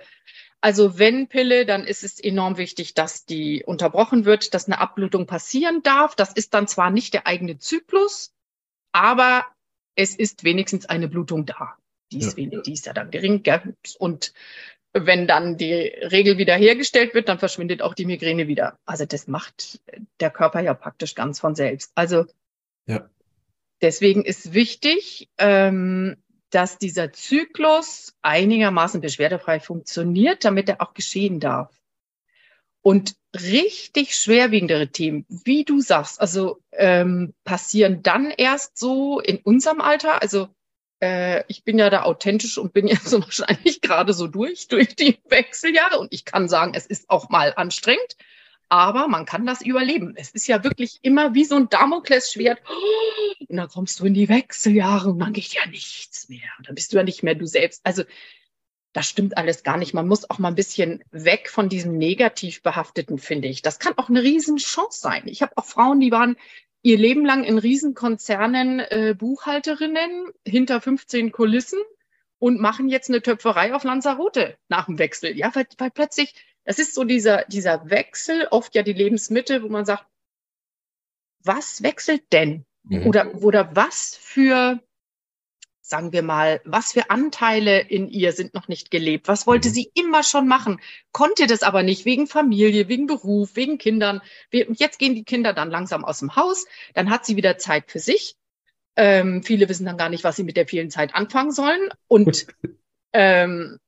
[0.62, 5.28] Also wenn Pille, dann ist es enorm wichtig, dass die unterbrochen wird, dass eine Abblutung
[5.28, 6.15] passieren darf.
[6.15, 8.34] Das ist dann zwar nicht der eigene Zyklus,
[8.91, 9.45] aber
[9.95, 11.78] es ist wenigstens eine Blutung da.
[12.12, 12.38] Die ist, ja.
[12.38, 13.43] wenig, die ist ja dann gering.
[13.43, 13.75] Gell?
[13.99, 14.34] Und
[14.91, 18.80] wenn dann die Regel wieder hergestellt wird, dann verschwindet auch die Migräne wieder.
[18.86, 19.82] Also das macht
[20.19, 21.91] der Körper ja praktisch ganz von selbst.
[21.93, 22.25] Also
[22.88, 23.08] ja.
[23.82, 26.18] Deswegen ist wichtig, ähm,
[26.50, 31.70] dass dieser Zyklus einigermaßen beschwerdefrei funktioniert, damit er auch geschehen darf.
[32.82, 39.82] Und richtig schwerwiegendere Themen, wie du sagst, also ähm, passieren dann erst so in unserem
[39.82, 40.22] Alter.
[40.22, 40.48] Also
[41.02, 44.96] äh, ich bin ja da authentisch und bin jetzt so wahrscheinlich gerade so durch, durch
[44.96, 46.00] die Wechseljahre.
[46.00, 48.18] Und ich kann sagen, es ist auch mal anstrengend
[48.70, 50.14] aber man kann das überleben.
[50.16, 52.62] Es ist ja wirklich immer wie so ein Damoklesschwert.
[53.48, 56.50] Und dann kommst du in die Wechseljahre und dann geht ja nichts mehr.
[56.60, 57.82] Und dann bist du ja nicht mehr du selbst.
[57.84, 58.04] Also
[58.94, 59.94] das stimmt alles gar nicht.
[59.94, 63.62] Man muss auch mal ein bisschen weg von diesem negativ behafteten, finde ich.
[63.62, 65.24] Das kann auch eine Riesenchance sein.
[65.26, 66.38] Ich habe auch Frauen, die waren
[66.82, 71.80] ihr Leben lang in Riesenkonzernen äh, Buchhalterinnen hinter 15 Kulissen
[72.38, 75.38] und machen jetzt eine Töpferei auf Lanzarote nach dem Wechsel.
[75.38, 76.34] Ja, weil, weil plötzlich
[76.70, 80.06] Das ist so dieser, dieser Wechsel, oft ja die Lebensmitte, wo man sagt,
[81.44, 82.64] was wechselt denn?
[82.84, 83.08] Mhm.
[83.08, 84.80] Oder, oder was für,
[85.82, 89.28] sagen wir mal, was für Anteile in ihr sind noch nicht gelebt?
[89.28, 89.74] Was wollte mhm.
[89.74, 90.80] sie immer schon machen,
[91.12, 94.22] konnte das aber nicht wegen Familie, wegen Beruf, wegen Kindern.
[94.54, 97.90] Und jetzt gehen die Kinder dann langsam aus dem Haus, dann hat sie wieder Zeit
[97.90, 98.36] für sich.
[98.96, 101.90] Ähm, viele wissen dann gar nicht, was sie mit der vielen Zeit anfangen sollen.
[102.08, 102.46] Und
[103.14, 103.80] ähm,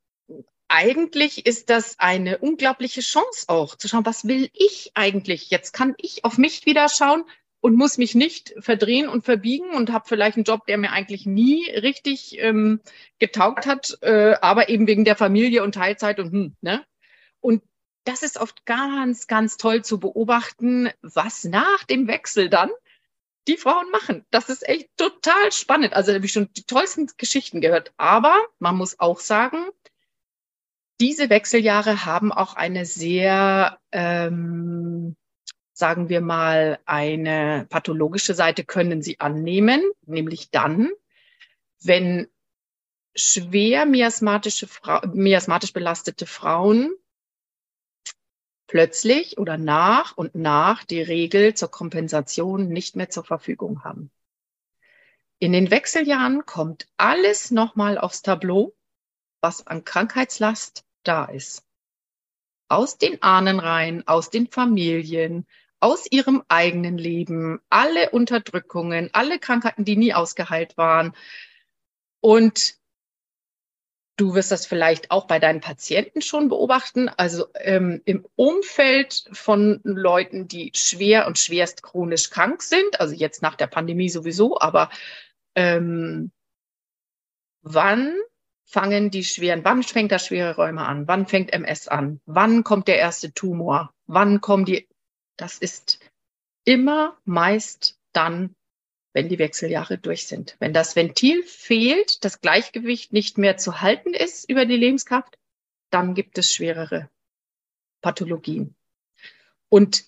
[0.71, 5.49] eigentlich ist das eine unglaubliche Chance auch zu schauen, was will ich eigentlich?
[5.49, 7.25] Jetzt kann ich auf mich wieder schauen
[7.60, 11.25] und muss mich nicht verdrehen und verbiegen und habe vielleicht einen Job, der mir eigentlich
[11.25, 12.79] nie richtig ähm,
[13.19, 16.86] getaugt hat, äh, aber eben wegen der Familie und Teilzeit und hm, ne?
[17.41, 17.62] Und
[18.05, 22.69] das ist oft ganz, ganz toll zu beobachten, was nach dem Wechsel dann
[23.47, 24.25] die Frauen machen.
[24.31, 25.93] Das ist echt total spannend.
[25.93, 27.91] Also habe ich schon die tollsten Geschichten gehört.
[27.97, 29.65] Aber man muss auch sagen,
[31.01, 35.17] diese Wechseljahre haben auch eine sehr ähm,
[35.81, 40.91] sagen wir mal, eine pathologische Seite können Sie annehmen, nämlich dann,
[41.81, 42.27] wenn
[43.15, 44.67] schwer miasmatische
[45.11, 46.93] miasmatisch belastete Frauen
[48.67, 54.11] plötzlich oder nach und nach die Regel zur Kompensation nicht mehr zur Verfügung haben.
[55.39, 58.75] In den Wechseljahren kommt alles nochmal aufs Tableau,
[59.41, 61.63] was an Krankheitslast da ist.
[62.67, 65.45] Aus den Ahnenreihen, aus den Familien,
[65.81, 71.13] aus ihrem eigenen Leben, alle Unterdrückungen, alle Krankheiten, die nie ausgeheilt waren.
[72.21, 72.75] Und
[74.15, 77.09] du wirst das vielleicht auch bei deinen Patienten schon beobachten.
[77.09, 83.41] Also ähm, im Umfeld von Leuten, die schwer und schwerst chronisch krank sind, also jetzt
[83.41, 84.91] nach der Pandemie sowieso, aber
[85.55, 86.31] ähm,
[87.63, 88.15] wann
[88.71, 91.07] fangen die schweren, wann fängt das schwere Räume an?
[91.07, 92.21] Wann fängt MS an?
[92.25, 93.93] Wann kommt der erste Tumor?
[94.07, 94.88] Wann kommen die
[95.41, 95.99] das ist
[96.65, 98.55] immer meist dann,
[99.13, 100.55] wenn die Wechseljahre durch sind.
[100.60, 105.38] Wenn das Ventil fehlt, das Gleichgewicht nicht mehr zu halten ist über die Lebenskraft,
[105.89, 107.10] dann gibt es schwerere
[108.01, 108.75] Pathologien.
[109.67, 110.05] Und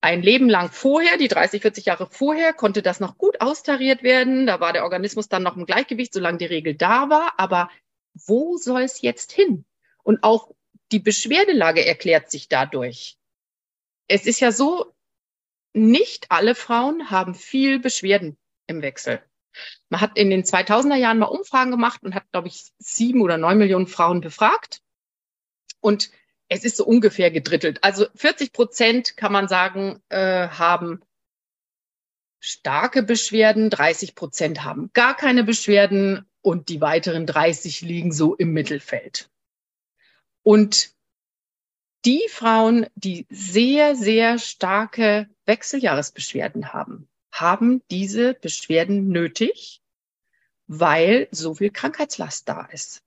[0.00, 4.46] ein Leben lang vorher, die 30, 40 Jahre vorher, konnte das noch gut austariert werden.
[4.46, 7.34] Da war der Organismus dann noch im Gleichgewicht, solange die Regel da war.
[7.38, 7.70] Aber
[8.14, 9.64] wo soll es jetzt hin?
[10.02, 10.50] Und auch
[10.90, 13.16] die Beschwerdelage erklärt sich dadurch
[14.12, 14.94] es ist ja so,
[15.72, 19.22] nicht alle Frauen haben viel Beschwerden im Wechsel.
[19.88, 23.38] Man hat in den 2000er Jahren mal Umfragen gemacht und hat, glaube ich, sieben oder
[23.38, 24.82] neun Millionen Frauen befragt.
[25.80, 26.10] Und
[26.48, 27.82] es ist so ungefähr gedrittelt.
[27.82, 31.00] Also 40 Prozent kann man sagen, äh, haben
[32.44, 38.52] starke Beschwerden, 30 Prozent haben gar keine Beschwerden und die weiteren 30 liegen so im
[38.52, 39.30] Mittelfeld.
[40.42, 40.90] Und
[42.04, 49.80] die Frauen, die sehr, sehr starke Wechseljahresbeschwerden haben, haben diese Beschwerden nötig,
[50.66, 53.04] weil so viel Krankheitslast da ist.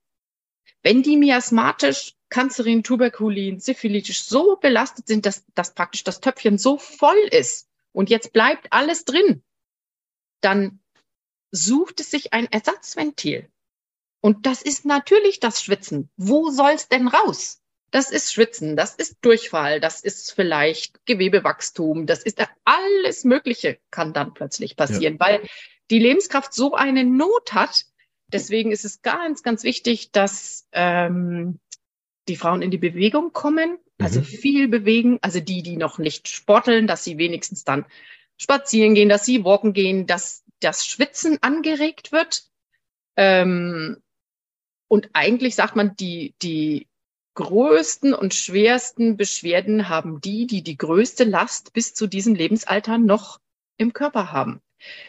[0.82, 6.78] Wenn die miasmatisch, Kanzerin, Tuberkulin, syphilitisch so belastet sind, dass, dass praktisch das Töpfchen so
[6.78, 9.42] voll ist und jetzt bleibt alles drin,
[10.42, 10.80] dann
[11.50, 13.48] sucht es sich ein Ersatzventil.
[14.20, 16.10] Und das ist natürlich das Schwitzen.
[16.18, 17.62] Wo soll's denn raus?
[17.90, 24.12] Das ist Schwitzen, das ist Durchfall, das ist vielleicht Gewebewachstum, das ist alles Mögliche kann
[24.12, 25.20] dann plötzlich passieren, ja.
[25.20, 25.48] weil
[25.90, 27.86] die Lebenskraft so eine Not hat.
[28.28, 31.60] Deswegen ist es ganz, ganz wichtig, dass ähm,
[32.28, 34.24] die Frauen in die Bewegung kommen, also mhm.
[34.24, 37.86] viel bewegen, also die, die noch nicht sporteln, dass sie wenigstens dann
[38.36, 42.44] spazieren gehen, dass sie walken gehen, dass das Schwitzen angeregt wird.
[43.16, 44.02] Ähm,
[44.88, 46.86] und eigentlich sagt man, die, die
[47.34, 53.40] größten und schwersten Beschwerden haben die, die die größte Last bis zu diesem Lebensalter noch
[53.76, 54.60] im Körper haben.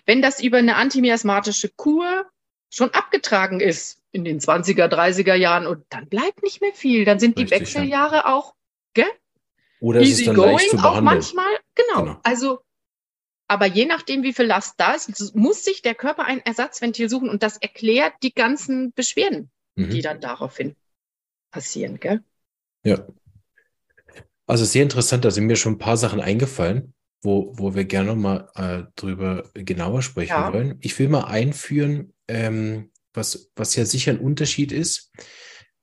[0.06, 2.26] Wenn das über eine antimiasmatische Kur
[2.70, 7.20] schon abgetragen ist in den 20er, 30er Jahren und dann bleibt nicht mehr viel, dann
[7.20, 8.34] sind Richtig, die Wechseljahre ja.
[8.34, 8.56] auch,
[8.98, 9.06] gell?
[9.80, 12.04] Oder Easy ist es dann going leicht zu auch manchmal, genau.
[12.04, 12.20] genau.
[12.24, 12.60] Also,
[13.48, 17.30] aber je nachdem, wie viel Last da ist, muss sich der Körper ein Ersatzventil suchen
[17.30, 19.92] und das erklärt die ganzen Beschwerden, mhm.
[19.92, 20.76] die dann daraufhin
[21.52, 22.24] passieren, gell?
[22.84, 23.06] Ja.
[24.48, 28.16] Also sehr interessant, da sind mir schon ein paar Sachen eingefallen, wo, wo wir gerne
[28.16, 30.52] mal äh, drüber genauer sprechen ja.
[30.54, 30.78] wollen.
[30.82, 35.12] Ich will mal einführen, ähm, was, was ja sicher ein Unterschied ist,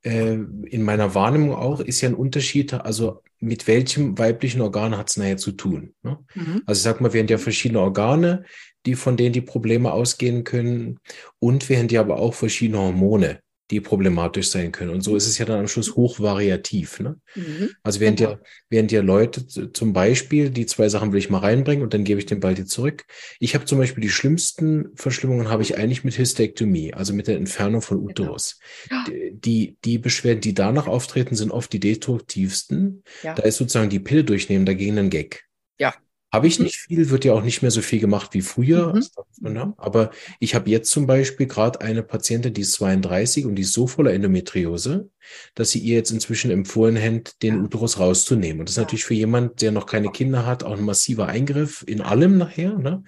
[0.04, 5.10] äh, in meiner Wahrnehmung auch, ist ja ein Unterschied, also mit welchem weiblichen Organ hat
[5.10, 5.94] es nachher zu tun.
[6.02, 6.18] Ne?
[6.34, 6.62] Mhm.
[6.66, 8.44] Also ich sag mal, wir haben ja verschiedene Organe,
[8.86, 10.98] die von denen die Probleme ausgehen können
[11.38, 14.90] und wir haben ja aber auch verschiedene Hormone die problematisch sein können.
[14.90, 17.00] Und so ist es ja dann am Schluss hochvariativ.
[17.00, 17.16] Ne?
[17.34, 17.70] Mhm.
[17.82, 18.32] Also während, genau.
[18.32, 22.04] ja, während ja Leute zum Beispiel, die zwei Sachen will ich mal reinbringen und dann
[22.04, 23.04] gebe ich den Ball dir zurück.
[23.40, 27.36] Ich habe zum Beispiel die schlimmsten Verschlimmungen habe ich eigentlich mit Hysterektomie, also mit der
[27.36, 28.10] Entfernung von genau.
[28.10, 28.58] Uterus.
[28.88, 29.04] Genau.
[29.32, 33.02] Die, die Beschwerden, die danach auftreten, sind oft die destruktivsten.
[33.22, 33.34] Ja.
[33.34, 35.44] Da ist sozusagen die Pille durchnehmen dagegen ein Gag.
[35.78, 35.94] Ja.
[36.34, 36.64] Habe ich mhm.
[36.64, 38.92] nicht viel, wird ja auch nicht mehr so viel gemacht wie früher.
[39.40, 39.74] Mhm.
[39.76, 43.72] Aber ich habe jetzt zum Beispiel gerade eine Patientin, die ist 32 und die ist
[43.72, 45.10] so voller Endometriose,
[45.54, 48.58] dass sie ihr jetzt inzwischen empfohlen hat, den Uterus rauszunehmen.
[48.58, 51.84] Und das ist natürlich für jemand, der noch keine Kinder hat, auch ein massiver Eingriff
[51.86, 52.78] in allem nachher.
[52.78, 53.04] Ne?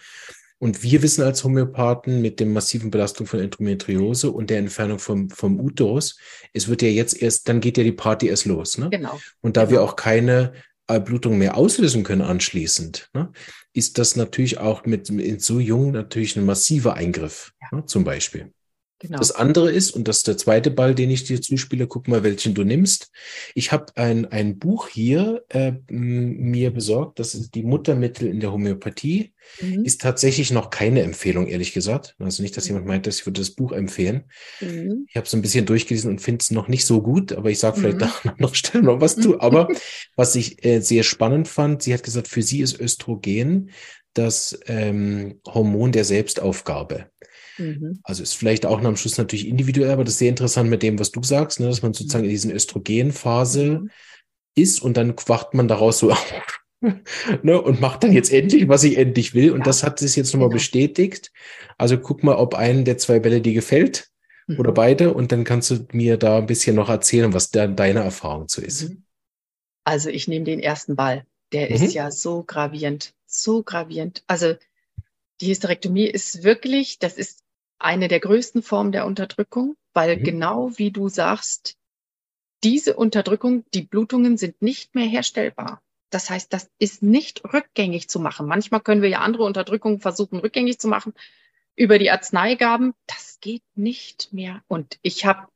[0.58, 5.30] Und wir wissen als Homöopathen mit dem massiven Belastung von Endometriose und der Entfernung vom,
[5.30, 6.16] vom Uterus,
[6.52, 8.78] es wird ja jetzt erst, dann geht ja die Party erst los.
[8.78, 8.88] Ne?
[8.88, 9.18] Genau.
[9.40, 9.72] Und da genau.
[9.72, 10.52] wir auch keine
[11.04, 13.32] Blutung mehr auslösen können anschließend, ne,
[13.72, 17.78] ist das natürlich auch mit, mit so jung natürlich ein massiver Eingriff, ja.
[17.78, 18.52] ne, zum Beispiel.
[18.98, 19.18] Genau.
[19.18, 22.22] Das andere ist, und das ist der zweite Ball, den ich dir zuspiele, guck mal,
[22.22, 23.10] welchen du nimmst.
[23.54, 28.52] Ich habe ein, ein Buch hier äh, mir besorgt, das ist die Muttermittel in der
[28.52, 29.34] Homöopathie.
[29.60, 29.84] Mhm.
[29.84, 32.16] Ist tatsächlich noch keine Empfehlung, ehrlich gesagt.
[32.18, 32.68] Also nicht, dass mhm.
[32.68, 34.24] jemand meint, dass ich würde das Buch empfehlen.
[34.62, 35.06] Mhm.
[35.10, 37.58] Ich habe es ein bisschen durchgelesen und finde es noch nicht so gut, aber ich
[37.58, 38.04] sage vielleicht mhm.
[38.24, 39.40] an anderer Stelle noch was zu.
[39.40, 39.68] Aber
[40.16, 43.70] was ich äh, sehr spannend fand, sie hat gesagt, für sie ist Östrogen
[44.14, 47.10] das ähm, Hormon der Selbstaufgabe.
[47.58, 48.00] Mhm.
[48.02, 50.98] Also ist vielleicht auch am Schluss natürlich individuell, aber das ist sehr interessant mit dem,
[50.98, 53.90] was du sagst, ne, dass man sozusagen in diesen Östrogenphase mhm.
[54.54, 56.34] ist und dann wacht man daraus so auf.
[57.42, 59.50] ne, und macht dann jetzt endlich, was ich endlich will.
[59.52, 59.64] Und ja.
[59.64, 60.56] das hat sich jetzt nochmal genau.
[60.56, 61.32] bestätigt.
[61.78, 64.08] Also guck mal, ob einen der zwei Bälle dir gefällt
[64.46, 64.60] mhm.
[64.60, 65.14] oder beide.
[65.14, 68.62] Und dann kannst du mir da ein bisschen noch erzählen, was da deine Erfahrung zu
[68.62, 68.90] ist.
[68.90, 69.04] Mhm.
[69.84, 71.24] Also ich nehme den ersten Ball.
[71.52, 71.90] Der ist mhm.
[71.90, 74.24] ja so gravierend, so gravierend.
[74.26, 74.54] Also
[75.40, 77.42] die Hysterektomie ist wirklich, das ist
[77.78, 80.24] eine der größten Formen der Unterdrückung, weil mhm.
[80.24, 81.76] genau wie du sagst,
[82.64, 85.82] diese Unterdrückung, die Blutungen sind nicht mehr herstellbar.
[86.10, 88.46] Das heißt, das ist nicht rückgängig zu machen.
[88.46, 91.12] Manchmal können wir ja andere Unterdrückungen versuchen rückgängig zu machen
[91.74, 92.94] über die Arzneigaben.
[93.06, 94.62] Das geht nicht mehr.
[94.68, 95.48] Und ich habe,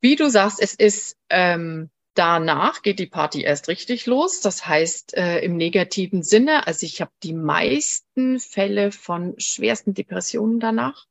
[0.00, 4.40] wie du sagst, es ist ähm, danach geht die Party erst richtig los.
[4.40, 6.66] Das heißt äh, im negativen Sinne.
[6.66, 11.06] Also ich habe die meisten Fälle von schwersten Depressionen danach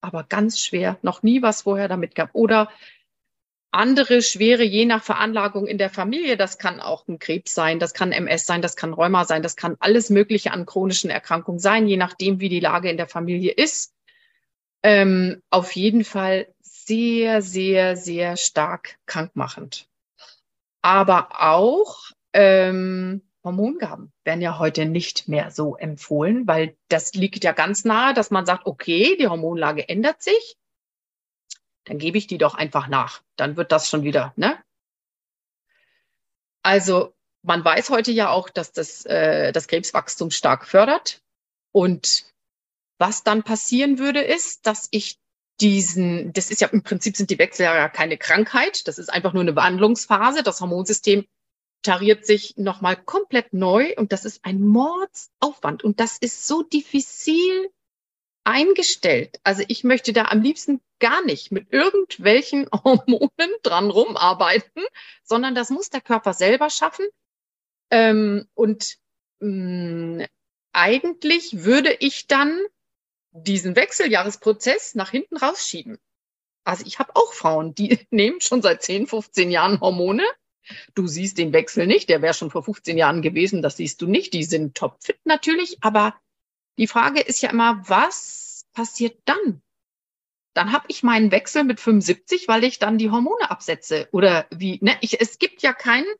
[0.00, 2.30] aber ganz schwer, noch nie was vorher damit gab.
[2.32, 2.70] Oder
[3.70, 7.94] andere schwere, je nach Veranlagung in der Familie, das kann auch ein Krebs sein, das
[7.94, 11.86] kann MS sein, das kann Rheuma sein, das kann alles Mögliche an chronischen Erkrankungen sein,
[11.86, 13.94] je nachdem, wie die Lage in der Familie ist.
[14.82, 19.86] Ähm, auf jeden Fall sehr, sehr, sehr stark krankmachend.
[20.82, 27.52] Aber auch ähm, Hormongaben werden ja heute nicht mehr so empfohlen, weil das liegt ja
[27.52, 30.56] ganz nahe, dass man sagt, okay, die Hormonlage ändert sich,
[31.84, 33.22] dann gebe ich die doch einfach nach.
[33.36, 34.58] Dann wird das schon wieder, ne?
[36.62, 41.22] Also man weiß heute ja auch, dass das, äh, das Krebswachstum stark fördert.
[41.72, 42.26] Und
[42.98, 45.18] was dann passieren würde, ist, dass ich
[45.60, 49.32] diesen, das ist ja im Prinzip sind die Wechseljahre ja keine Krankheit, das ist einfach
[49.32, 50.42] nur eine Wandlungsphase.
[50.42, 51.26] Das Hormonsystem
[51.82, 57.70] tariert sich nochmal komplett neu und das ist ein Mordsaufwand und das ist so diffizil
[58.44, 59.40] eingestellt.
[59.44, 64.82] Also ich möchte da am liebsten gar nicht mit irgendwelchen Hormonen dran rumarbeiten,
[65.22, 67.06] sondern das muss der Körper selber schaffen.
[67.90, 68.98] Ähm, und
[69.40, 70.26] mh, mm,
[70.72, 72.60] eigentlich würde ich dann
[73.32, 75.98] diesen Wechseljahresprozess nach hinten rausschieben.
[76.64, 80.24] Also ich habe auch Frauen, die nehmen schon seit 10, 15 Jahren Hormone
[80.94, 84.06] Du siehst den Wechsel nicht, der wäre schon vor 15 Jahren gewesen, das siehst du
[84.06, 84.32] nicht.
[84.32, 86.14] Die sind topfit natürlich, aber
[86.78, 89.62] die Frage ist ja immer, was passiert dann?
[90.54, 94.08] Dann habe ich meinen Wechsel mit 75, weil ich dann die Hormone absetze.
[94.12, 94.96] Oder wie, ne?
[95.00, 96.12] Ich, es gibt ja keinen,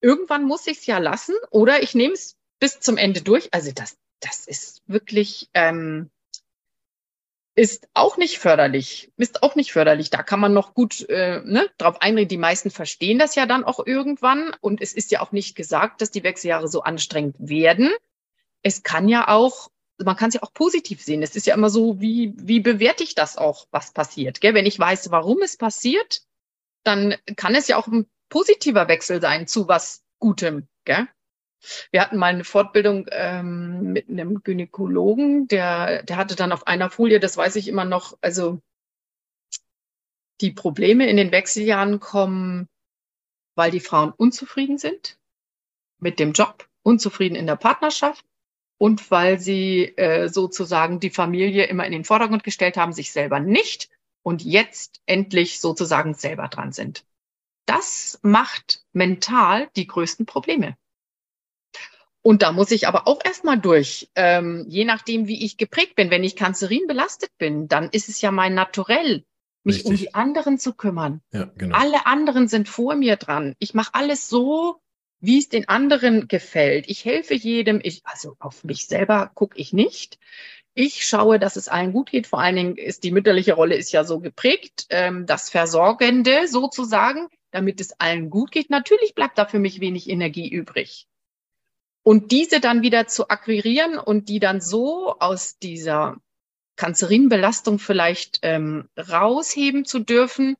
[0.00, 3.48] irgendwann muss ich es ja lassen oder ich nehme es bis zum Ende durch.
[3.52, 6.10] Also das, das ist wirklich, ähm,
[7.54, 10.10] ist auch nicht förderlich, ist auch nicht förderlich.
[10.10, 12.28] Da kann man noch gut äh, ne, drauf einreden.
[12.28, 14.54] Die meisten verstehen das ja dann auch irgendwann.
[14.60, 17.90] Und es ist ja auch nicht gesagt, dass die Wechseljahre so anstrengend werden.
[18.62, 19.70] Es kann ja auch,
[20.02, 21.22] man kann es ja auch positiv sehen.
[21.22, 24.40] Es ist ja immer so, wie, wie bewerte ich das auch, was passiert?
[24.40, 24.54] Gell?
[24.54, 26.22] Wenn ich weiß, warum es passiert,
[26.84, 30.68] dann kann es ja auch ein positiver Wechsel sein zu was Gutem.
[30.84, 31.06] Gell?
[31.90, 36.90] Wir hatten mal eine Fortbildung ähm, mit einem Gynäkologen, der, der hatte dann auf einer
[36.90, 38.60] Folie, das weiß ich immer noch, also
[40.40, 42.68] die Probleme in den Wechseljahren kommen,
[43.54, 45.18] weil die Frauen unzufrieden sind
[45.98, 48.24] mit dem Job, unzufrieden in der Partnerschaft
[48.78, 53.38] und weil sie äh, sozusagen die Familie immer in den Vordergrund gestellt haben, sich selber
[53.38, 53.88] nicht
[54.22, 57.04] und jetzt endlich sozusagen selber dran sind.
[57.66, 60.76] Das macht mental die größten Probleme.
[62.22, 64.08] Und da muss ich aber auch erstmal durch.
[64.14, 66.10] Ähm, je nachdem, wie ich geprägt bin.
[66.10, 69.24] Wenn ich Kanzerin belastet bin, dann ist es ja mein Naturell,
[69.64, 69.90] mich Richtig.
[69.90, 71.20] um die anderen zu kümmern.
[71.32, 71.76] Ja, genau.
[71.76, 73.56] Alle anderen sind vor mir dran.
[73.58, 74.80] Ich mache alles so,
[75.20, 76.88] wie es den anderen gefällt.
[76.88, 77.80] Ich helfe jedem.
[77.82, 80.18] Ich, also auf mich selber gucke ich nicht.
[80.74, 82.28] Ich schaue, dass es allen gut geht.
[82.28, 87.28] Vor allen Dingen ist die mütterliche Rolle ist ja so geprägt, ähm, das Versorgende sozusagen,
[87.50, 88.70] damit es allen gut geht.
[88.70, 91.08] Natürlich bleibt da für mich wenig Energie übrig.
[92.02, 96.16] Und diese dann wieder zu akquirieren und die dann so aus dieser
[96.76, 100.56] Kanzerinbelastung vielleicht ähm, rausheben zu dürfen,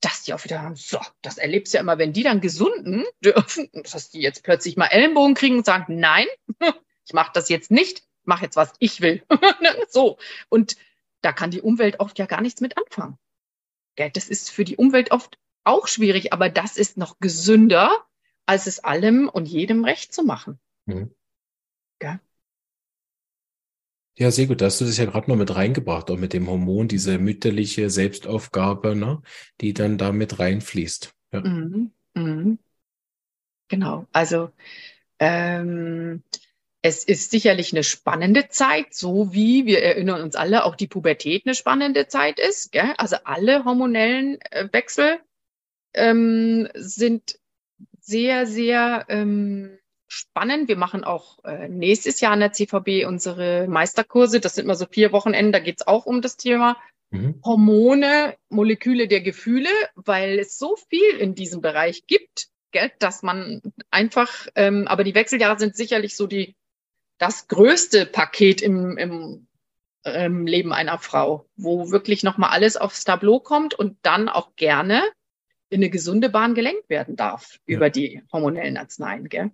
[0.00, 3.04] dass die auch wieder haben, so, das erlebst du ja immer, wenn die dann gesunden
[3.20, 6.26] dürfen, dass die jetzt plötzlich mal Ellenbogen kriegen und sagen, nein,
[7.06, 9.22] ich mache das jetzt nicht, mach jetzt, was ich will.
[9.88, 10.18] So.
[10.48, 10.76] Und
[11.22, 13.18] da kann die Umwelt oft ja gar nichts mit anfangen.
[13.96, 18.04] Das ist für die Umwelt oft auch schwierig, aber das ist noch gesünder,
[18.44, 20.58] als es allem und jedem recht zu machen.
[20.86, 21.14] Mhm.
[22.02, 22.20] Ja.
[24.16, 24.60] Ja, sehr gut.
[24.60, 27.90] Da hast du das ja gerade noch mit reingebracht, auch mit dem Hormon, diese mütterliche
[27.90, 29.22] Selbstaufgabe, ne,
[29.60, 31.12] die dann da mit reinfließt.
[31.32, 31.40] Ja.
[31.40, 31.90] Mhm.
[32.14, 32.58] Mhm.
[33.68, 34.06] Genau.
[34.12, 34.50] Also
[35.18, 36.22] ähm,
[36.82, 41.46] es ist sicherlich eine spannende Zeit, so wie wir erinnern uns alle, auch die Pubertät
[41.46, 42.72] eine spannende Zeit ist.
[42.72, 42.94] Gell?
[42.98, 45.18] Also alle hormonellen äh, Wechsel
[45.94, 47.40] ähm, sind
[48.00, 49.78] sehr, sehr ähm,
[50.14, 50.68] spannend.
[50.68, 54.40] Wir machen auch äh, nächstes Jahr an der CVB unsere Meisterkurse.
[54.40, 55.52] Das sind immer so vier Wochenenden.
[55.52, 56.76] Da geht es auch um das Thema
[57.10, 57.40] mhm.
[57.44, 63.62] Hormone, Moleküle der Gefühle, weil es so viel in diesem Bereich gibt, gell, dass man
[63.90, 66.56] einfach, ähm, aber die Wechseljahre sind sicherlich so die
[67.18, 69.46] das größte Paket im, im
[70.04, 75.02] ähm, Leben einer Frau, wo wirklich nochmal alles aufs Tableau kommt und dann auch gerne
[75.70, 77.76] in eine gesunde Bahn gelenkt werden darf ja.
[77.76, 79.28] über die hormonellen Arzneien.
[79.28, 79.50] Gell?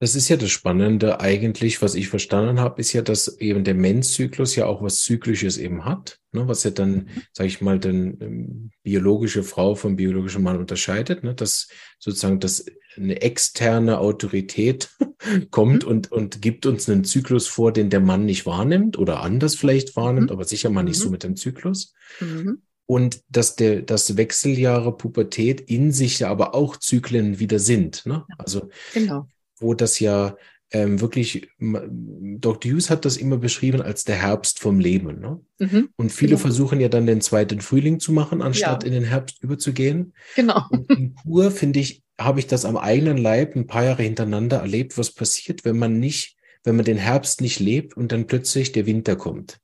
[0.00, 3.74] Das ist ja das Spannende eigentlich, was ich verstanden habe, ist ja, dass eben der
[3.74, 8.18] Menzzyklus ja auch was Zyklisches eben hat, ne, was ja dann, sage ich mal, den
[8.22, 12.64] ähm, biologische Frau vom biologischen Mann unterscheidet, ne, dass sozusagen das
[12.96, 14.88] eine externe Autorität
[15.50, 15.90] kommt mhm.
[15.90, 19.96] und, und gibt uns einen Zyklus vor, den der Mann nicht wahrnimmt oder anders vielleicht
[19.96, 20.32] wahrnimmt, mhm.
[20.32, 21.02] aber sicher mal nicht mhm.
[21.02, 21.92] so mit dem Zyklus.
[22.20, 22.62] Mhm.
[22.86, 28.06] Und dass der, dass Wechseljahre Pubertät in sich ja aber auch Zyklen wieder sind.
[28.06, 28.24] Ne?
[28.38, 29.28] Also genau
[29.60, 30.36] wo das ja
[30.72, 32.72] ähm, wirklich, Dr.
[32.72, 35.20] Hughes hat das immer beschrieben als der Herbst vom Leben.
[35.20, 35.40] Ne?
[35.58, 36.42] Mhm, und viele genau.
[36.42, 38.86] versuchen ja dann den zweiten Frühling zu machen, anstatt ja.
[38.86, 40.14] in den Herbst überzugehen.
[40.36, 40.62] Genau.
[40.70, 44.58] Und in Kur, finde ich, habe ich das am eigenen Leib ein paar Jahre hintereinander
[44.58, 48.72] erlebt, was passiert, wenn man nicht, wenn man den Herbst nicht lebt und dann plötzlich
[48.72, 49.59] der Winter kommt.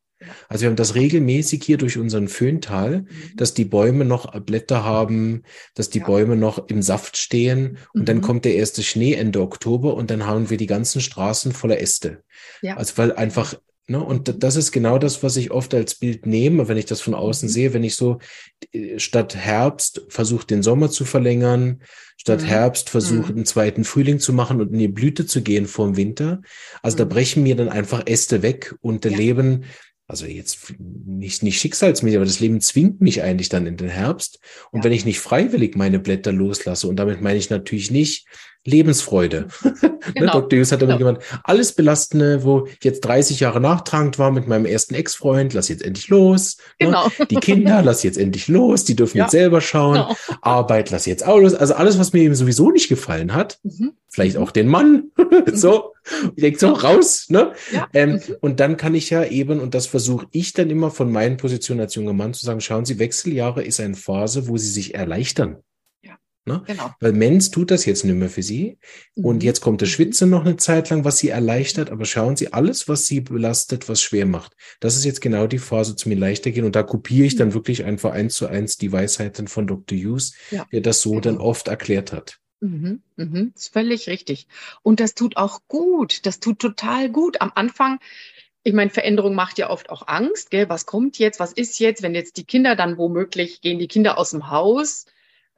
[0.48, 3.06] Also wir haben das regelmäßig hier durch unseren Föhntal, mhm.
[3.36, 5.42] dass die Bäume noch Blätter haben,
[5.74, 6.06] dass die ja.
[6.06, 8.04] Bäume noch im Saft stehen und mhm.
[8.06, 11.80] dann kommt der erste Schnee Ende Oktober und dann haben wir die ganzen Straßen voller
[11.80, 12.22] Äste.
[12.62, 12.76] Ja.
[12.76, 13.56] Also weil einfach
[13.88, 14.02] Ne?
[14.02, 17.14] Und das ist genau das, was ich oft als Bild nehme, wenn ich das von
[17.14, 17.52] außen mhm.
[17.52, 18.18] sehe, wenn ich so
[18.72, 21.82] äh, statt Herbst versuche, den Sommer zu verlängern,
[22.16, 22.46] statt mhm.
[22.46, 23.38] Herbst versuche, mhm.
[23.38, 26.40] einen zweiten Frühling zu machen und in die Blüte zu gehen vor dem Winter.
[26.82, 26.98] Also mhm.
[26.98, 29.18] da brechen mir dann einfach Äste weg und der ja.
[29.18, 29.64] Leben
[30.08, 34.38] also jetzt nicht, nicht schicksalsmäßig, aber das Leben zwingt mich eigentlich dann in den Herbst.
[34.70, 34.84] Und ja.
[34.84, 38.26] wenn ich nicht freiwillig meine Blätter loslasse, und damit meine ich natürlich nicht
[38.66, 39.48] Lebensfreude.
[40.06, 40.32] Ne, genau.
[40.34, 40.60] Dr.
[40.60, 41.14] Hughes hat damit genau.
[41.14, 45.68] gemeint, alles Belastende, wo ich jetzt 30 Jahre nachtragend war mit meinem ersten Ex-Freund, lass
[45.68, 46.58] jetzt endlich los.
[46.80, 46.86] Ne?
[46.86, 47.08] Genau.
[47.18, 47.26] Ne?
[47.26, 49.24] Die Kinder, lass jetzt endlich los, die dürfen ja.
[49.24, 49.94] jetzt selber schauen.
[49.94, 50.16] Genau.
[50.42, 51.54] Arbeit, lass jetzt auch los.
[51.54, 53.94] Also alles, was mir eben sowieso nicht gefallen hat, mhm.
[54.08, 55.10] vielleicht auch den Mann,
[55.52, 55.94] so,
[56.36, 57.52] ich denke so, raus, ne?
[57.72, 57.88] Ja.
[57.92, 58.36] Ähm, mhm.
[58.40, 61.80] Und dann kann ich ja eben, und das versuche ich dann immer von meinen Positionen
[61.80, 65.56] als junger Mann zu sagen, schauen Sie, Wechseljahre ist eine Phase, wo Sie sich erleichtern.
[66.46, 66.62] Ne?
[66.64, 66.90] Genau.
[67.00, 68.78] Weil Menz tut das jetzt nicht mehr für sie.
[69.16, 69.24] Mhm.
[69.24, 69.92] Und jetzt kommt der mhm.
[69.92, 71.90] Schwitze noch eine Zeit lang, was sie erleichtert.
[71.90, 75.58] Aber schauen Sie, alles, was sie belastet, was schwer macht, das ist jetzt genau die
[75.58, 76.64] Phase zu mir leichter gehen.
[76.64, 77.54] Und da kopiere ich dann mhm.
[77.54, 79.98] wirklich einfach eins zu eins die Weisheiten von Dr.
[79.98, 80.64] Hughes, ja.
[80.72, 81.20] der das so genau.
[81.22, 82.38] dann oft erklärt hat.
[82.60, 84.46] Mhm, mhm, ist völlig richtig.
[84.82, 86.24] Und das tut auch gut.
[86.26, 87.40] Das tut total gut.
[87.40, 87.98] Am Anfang
[88.62, 90.50] ich meine, Veränderung macht ja oft auch Angst.
[90.50, 90.68] Gell?
[90.68, 91.38] Was kommt jetzt?
[91.38, 92.02] Was ist jetzt?
[92.02, 95.06] Wenn jetzt die Kinder dann womöglich gehen die Kinder aus dem Haus,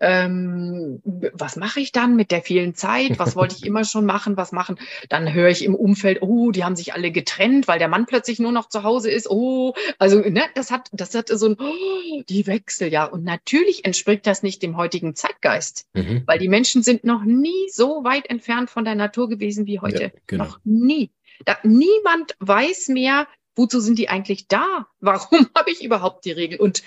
[0.01, 1.01] ähm,
[1.33, 3.19] was mache ich dann mit der vielen Zeit?
[3.19, 4.37] Was wollte ich immer schon machen?
[4.37, 4.79] Was machen?
[5.09, 8.39] Dann höre ich im Umfeld, oh, die haben sich alle getrennt, weil der Mann plötzlich
[8.39, 9.29] nur noch zu Hause ist.
[9.29, 13.05] Oh, also ne, das hat, das hat so ein oh, die Wechsel, ja.
[13.05, 16.23] Und natürlich entspricht das nicht dem heutigen Zeitgeist, mhm.
[16.27, 20.03] weil die Menschen sind noch nie so weit entfernt von der Natur gewesen wie heute.
[20.03, 20.45] Ja, genau.
[20.45, 21.11] Noch nie.
[21.45, 24.87] Da, niemand weiß mehr, wozu sind die eigentlich da?
[25.01, 26.61] Warum habe ich überhaupt die Regel?
[26.61, 26.83] Und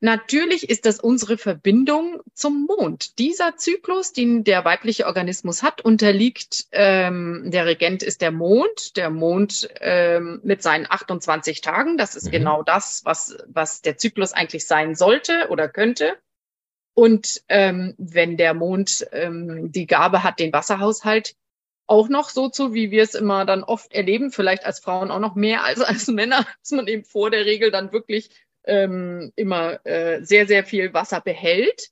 [0.00, 3.18] Natürlich ist das unsere Verbindung zum Mond.
[3.18, 9.08] Dieser Zyklus, den der weibliche Organismus hat, unterliegt, ähm, der Regent ist der Mond, der
[9.08, 11.96] Mond ähm, mit seinen 28 Tagen.
[11.96, 12.32] Das ist mhm.
[12.32, 16.18] genau das, was, was der Zyklus eigentlich sein sollte oder könnte.
[16.94, 21.36] Und ähm, wenn der Mond ähm, die Gabe hat, den Wasserhaushalt
[21.86, 25.20] auch noch so zu, wie wir es immer dann oft erleben, vielleicht als Frauen auch
[25.20, 28.30] noch mehr als als Männer, dass man eben vor der Regel dann wirklich
[28.66, 31.90] ähm, immer äh, sehr, sehr viel Wasser behält,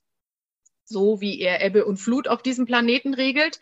[0.83, 3.59] so wie er Ebbe und Flut auf diesem Planeten regelt.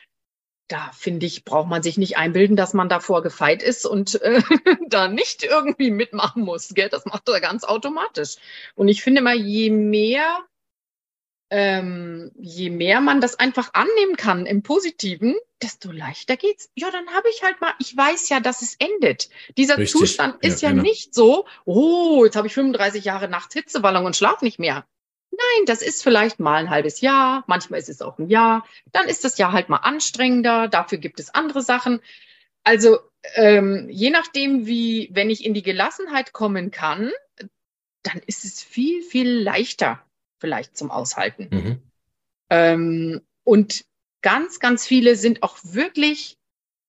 [0.68, 4.42] Da finde ich, braucht man sich nicht einbilden, dass man davor gefeit ist und äh,
[4.88, 6.70] da nicht irgendwie mitmachen muss.
[6.70, 6.90] Gell?
[6.90, 8.38] Das macht er ganz automatisch.
[8.76, 10.46] Und ich finde mal, je mehr
[11.56, 16.72] ähm, je mehr man das einfach annehmen kann im Positiven, desto leichter geht's.
[16.74, 19.30] Ja, dann habe ich halt mal, ich weiß ja, dass es endet.
[19.56, 20.00] Dieser Richtig.
[20.00, 20.82] Zustand ist ja, ja genau.
[20.82, 24.88] nicht so, oh, jetzt habe ich 35 Jahre nachts Hitzewallung und schlaf nicht mehr.
[25.30, 29.08] Nein, das ist vielleicht mal ein halbes Jahr, manchmal ist es auch ein Jahr, dann
[29.08, 32.02] ist das Jahr halt mal anstrengender, dafür gibt es andere Sachen.
[32.64, 32.98] Also
[33.36, 37.12] ähm, je nachdem, wie, wenn ich in die Gelassenheit kommen kann,
[38.02, 40.04] dann ist es viel, viel leichter
[40.44, 41.48] vielleicht zum Aushalten.
[41.50, 41.82] Mhm.
[42.50, 43.86] Ähm, und
[44.22, 46.38] ganz, ganz viele sind auch wirklich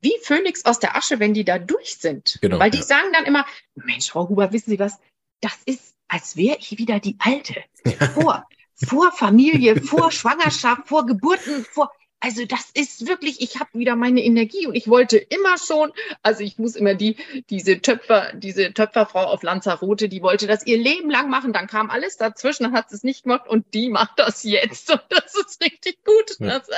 [0.00, 2.38] wie Phönix aus der Asche, wenn die da durch sind.
[2.42, 2.82] Genau, Weil die ja.
[2.82, 3.46] sagen dann immer,
[3.76, 4.98] Mensch, Frau Huber, wissen Sie was?
[5.40, 7.62] Das ist, als wäre ich wieder die Alte.
[8.14, 8.44] Vor,
[8.74, 11.92] vor Familie, vor Schwangerschaft, vor Geburten, vor,
[12.24, 16.42] also das ist wirklich, ich habe wieder meine Energie und ich wollte immer schon, also
[16.42, 17.18] ich muss immer die,
[17.50, 21.90] diese Töpfer, diese Töpferfrau auf Lanzarote, die wollte das ihr Leben lang machen, dann kam
[21.90, 25.34] alles dazwischen, dann hat sie es nicht gemacht und die macht das jetzt und das
[25.34, 26.38] ist richtig gut.
[26.38, 26.56] Ja.
[26.56, 26.72] Ist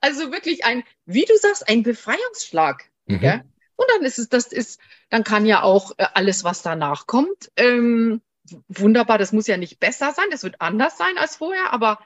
[0.00, 2.90] also wirklich ein, wie du sagst, ein Befreiungsschlag.
[3.06, 3.22] Mhm.
[3.22, 3.34] Ja?
[3.76, 4.80] Und dann ist es, das ist,
[5.10, 8.20] dann kann ja auch äh, alles, was danach kommt, ähm,
[8.66, 12.00] wunderbar, das muss ja nicht besser sein, das wird anders sein als vorher, aber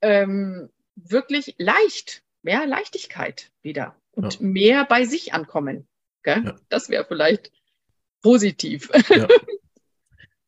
[0.00, 4.40] ähm, wirklich leicht mehr Leichtigkeit wieder und ja.
[4.40, 5.86] mehr bei sich ankommen.
[6.24, 6.56] Ja.
[6.68, 7.52] Das wäre vielleicht
[8.22, 8.90] positiv.
[9.10, 9.28] Ja.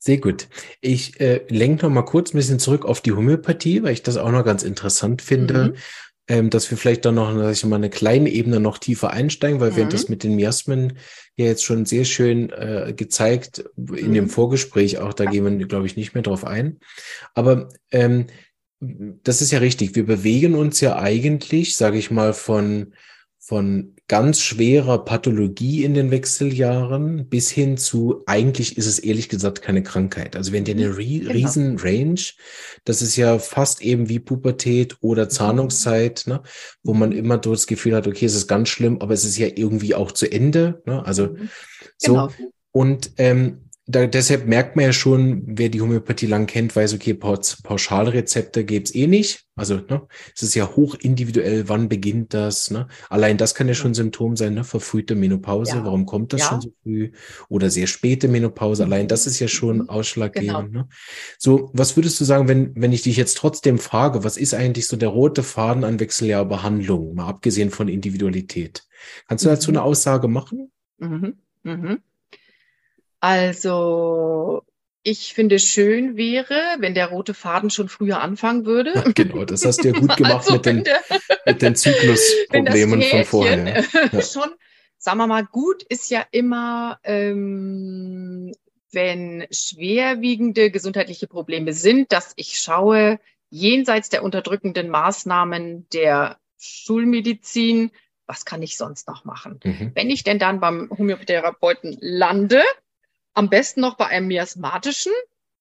[0.01, 0.49] Sehr gut.
[0.81, 4.17] Ich äh, lenke noch mal kurz ein bisschen zurück auf die Homöopathie, weil ich das
[4.17, 5.75] auch noch ganz interessant finde, mhm.
[6.29, 9.61] ähm, dass wir vielleicht dann noch sag ich mal, eine kleine Ebene noch tiefer einsteigen,
[9.61, 9.77] weil mhm.
[9.77, 10.99] wir das mit den Miasmen
[11.37, 14.15] ja jetzt schon sehr schön äh, gezeigt in mhm.
[14.15, 16.79] dem Vorgespräch auch, da gehen wir, glaube ich, nicht mehr drauf ein.
[17.35, 18.27] Aber ähm,
[18.81, 19.97] das ist ja richtig.
[19.97, 22.95] Wir bewegen uns ja eigentlich, sage ich mal, von,
[23.39, 29.61] von ganz schwerer Pathologie in den Wechseljahren bis hin zu, eigentlich ist es ehrlich gesagt
[29.63, 30.37] keine Krankheit.
[30.37, 31.33] Also wenn dir eine ri genau.
[31.33, 32.21] riesen Range,
[32.85, 35.31] das ist ja fast eben wie Pubertät oder mhm.
[35.31, 36.43] Zahnungszeit, ne,
[36.83, 39.49] wo man immer das Gefühl hat, okay, es ist ganz schlimm, aber es ist ja
[39.55, 40.83] irgendwie auch zu Ende.
[40.87, 41.05] Ne?
[41.05, 41.49] Also mhm.
[41.97, 42.13] so.
[42.13, 42.29] Genau.
[42.71, 47.15] Und ähm, da, deshalb merkt man ja schon, wer die Homöopathie lang kennt, weiß, okay,
[47.15, 49.47] Pauschalrezepte gibt's eh nicht.
[49.57, 52.71] Also ne, es ist ja hoch individuell, wann beginnt das.
[52.71, 52.87] Ne?
[53.09, 54.63] Allein das kann ja schon Symptom sein, ne?
[54.63, 55.77] verfrühte Menopause.
[55.77, 55.85] Ja.
[55.87, 56.49] Warum kommt das ja.
[56.49, 57.13] schon so früh?
[57.49, 58.85] Oder sehr späte Menopause.
[58.85, 59.89] Allein das ist ja schon mhm.
[59.89, 60.67] ausschlaggebend.
[60.67, 60.83] Genau.
[60.83, 60.89] Ne?
[61.39, 64.87] So, was würdest du sagen, wenn, wenn ich dich jetzt trotzdem frage, was ist eigentlich
[64.87, 68.85] so der rote Faden an Wechseljahrbehandlung, mal abgesehen von Individualität?
[69.29, 69.79] Kannst du dazu mhm.
[69.79, 70.71] eine Aussage machen?
[70.99, 71.39] Mhm.
[71.63, 71.99] Mhm.
[73.21, 74.63] Also
[75.03, 78.93] ich finde, schön wäre, wenn der rote Faden schon früher anfangen würde.
[78.95, 81.01] Ja, genau, das hast du ja gut gemacht also, mit, den, der,
[81.47, 83.85] mit den Zyklusproblemen von vorher.
[84.13, 84.23] Ja.
[84.23, 84.51] Schon,
[84.99, 88.53] sagen wir mal, gut ist ja immer, ähm,
[88.93, 93.19] wenn schwerwiegende gesundheitliche Probleme sind, dass ich schaue,
[93.51, 97.93] jenseits der unterdrückenden Maßnahmen der Schulmedizin,
[98.27, 99.61] was kann ich sonst noch machen?
[99.65, 99.93] Mhm.
[99.95, 102.63] Wenn ich denn dann beim Homöopatherapeuten lande,
[103.39, 105.13] am besten noch bei einem miasmatischen,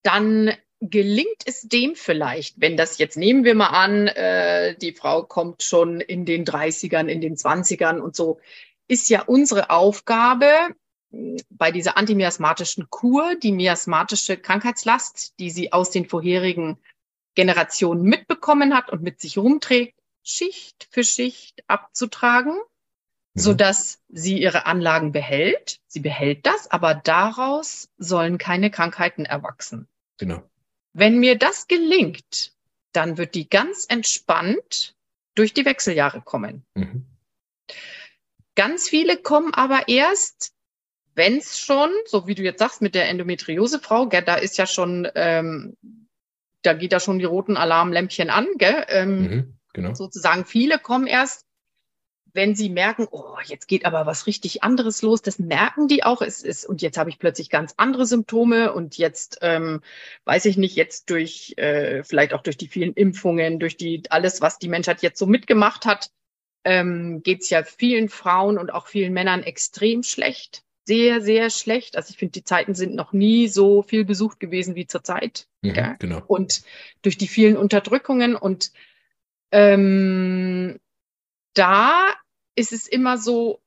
[0.02, 0.52] dann
[0.82, 5.62] gelingt es dem vielleicht, wenn das jetzt nehmen wir mal an, äh, die Frau kommt
[5.62, 8.40] schon in den 30ern, in den 20ern und so,
[8.88, 10.50] ist ja unsere Aufgabe
[11.52, 16.80] bei dieser antimiasmatischen Kur, die miasmatische Krankheitslast, die sie aus den vorherigen
[17.36, 22.58] Generationen mitbekommen hat und mit sich rumträgt, Schicht für Schicht abzutragen
[23.54, 23.58] mhm.
[23.58, 25.80] dass sie ihre Anlagen behält.
[25.88, 29.88] Sie behält das, aber daraus sollen keine Krankheiten erwachsen.
[30.18, 30.42] Genau.
[30.94, 32.54] Wenn mir das gelingt,
[32.92, 34.96] dann wird die ganz entspannt
[35.36, 36.66] durch die Wechseljahre kommen.
[36.74, 37.06] Mhm.
[38.56, 40.54] Ganz viele kommen aber erst,
[41.14, 44.66] wenn es schon, so wie du jetzt sagst, mit der Endometriosefrau, gell, da ist ja
[44.66, 45.78] schon, ähm,
[46.64, 48.84] da geht da schon die roten Alarmlämpchen an, gell?
[48.88, 49.94] Ähm, mhm, genau.
[49.94, 51.47] Sozusagen viele kommen erst,
[52.34, 56.22] wenn sie merken, oh, jetzt geht aber was richtig anderes los, das merken die auch.
[56.22, 59.82] Es ist, und jetzt habe ich plötzlich ganz andere Symptome und jetzt ähm,
[60.26, 64.42] weiß ich nicht, jetzt durch äh, vielleicht auch durch die vielen Impfungen, durch die alles,
[64.42, 66.12] was die Menschheit jetzt so mitgemacht hat,
[66.64, 70.64] ähm, geht es ja vielen Frauen und auch vielen Männern extrem schlecht.
[70.86, 71.98] Sehr, sehr schlecht.
[71.98, 75.48] Also ich finde, die Zeiten sind noch nie so viel besucht gewesen wie zurzeit.
[75.62, 75.94] Mhm, ja.
[76.00, 76.22] Genau.
[76.28, 76.64] Und
[77.02, 78.72] durch die vielen Unterdrückungen und
[79.52, 80.80] ähm,
[81.58, 82.14] da
[82.56, 83.62] ist es immer so,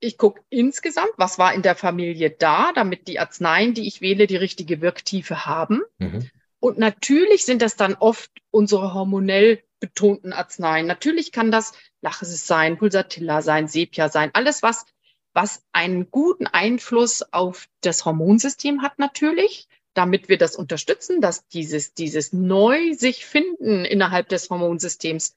[0.00, 4.26] ich gucke insgesamt, was war in der Familie da, damit die Arzneien, die ich wähle,
[4.26, 5.82] die richtige Wirktiefe haben.
[5.98, 6.28] Mhm.
[6.60, 10.86] Und natürlich sind das dann oft unsere hormonell betonten Arzneien.
[10.86, 14.86] Natürlich kann das Lachesis sein, Pulsatilla sein, Sepia sein, alles was,
[15.34, 21.94] was einen guten Einfluss auf das Hormonsystem hat natürlich, damit wir das unterstützen, dass dieses,
[21.94, 25.36] dieses neu sich finden innerhalb des Hormonsystems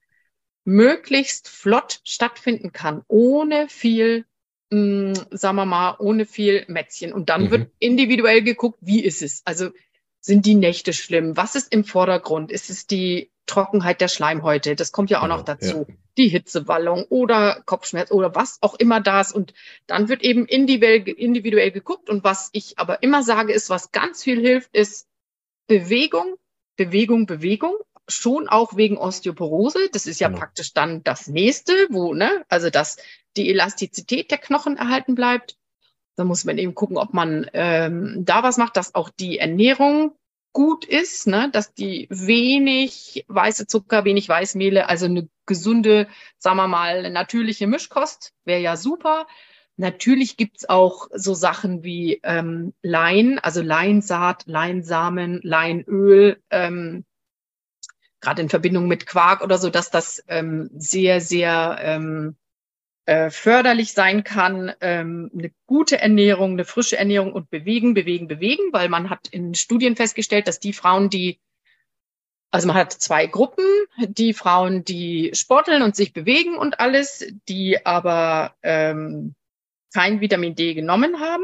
[0.68, 4.26] möglichst flott stattfinden kann, ohne viel,
[4.70, 7.14] mh, mm, sagen wir mal, ohne viel Mätzchen.
[7.14, 7.52] Und dann mhm.
[7.52, 9.42] wird individuell geguckt, wie ist es?
[9.46, 9.70] Also
[10.20, 11.38] sind die Nächte schlimm?
[11.38, 12.52] Was ist im Vordergrund?
[12.52, 14.76] Ist es die Trockenheit der Schleimhäute?
[14.76, 15.86] Das kommt ja auch genau, noch dazu.
[15.88, 15.96] Ja.
[16.18, 19.32] Die Hitzewallung oder Kopfschmerz oder was auch immer da ist.
[19.32, 19.54] Und
[19.86, 22.10] dann wird eben individuell, individuell geguckt.
[22.10, 25.08] Und was ich aber immer sage, ist, was ganz viel hilft, ist
[25.68, 26.36] Bewegung,
[26.76, 27.76] Bewegung, Bewegung
[28.08, 29.90] schon auch wegen Osteoporose.
[29.92, 30.40] Das ist ja genau.
[30.40, 32.98] praktisch dann das nächste, wo, ne, also dass
[33.36, 35.58] die Elastizität der Knochen erhalten bleibt.
[36.16, 40.14] Da muss man eben gucken, ob man ähm, da was macht, dass auch die Ernährung
[40.54, 46.08] gut ist, ne, dass die wenig weiße Zucker, wenig Weißmehle, also eine gesunde,
[46.40, 49.28] sagen wir mal, natürliche Mischkost wäre ja super.
[49.76, 57.06] Natürlich gibt's auch so Sachen wie ähm, Lein, also Leinsaat, Leinsamen, Leinöl, ähm,
[58.22, 62.36] gerade in Verbindung mit Quark oder so, dass das ähm, sehr, sehr ähm,
[63.06, 64.74] äh, förderlich sein kann.
[64.82, 69.56] Ähm, eine gute Ernährung, eine frische Ernährung und bewegen, bewegen, bewegen, weil man hat in
[69.56, 71.40] Studien festgestellt, dass die Frauen, die
[72.50, 73.66] also man hat zwei Gruppen,
[73.98, 79.36] die Frauen, die sporteln und sich bewegen und alles, die aber ähm,
[79.94, 81.44] kein Vitamin D genommen haben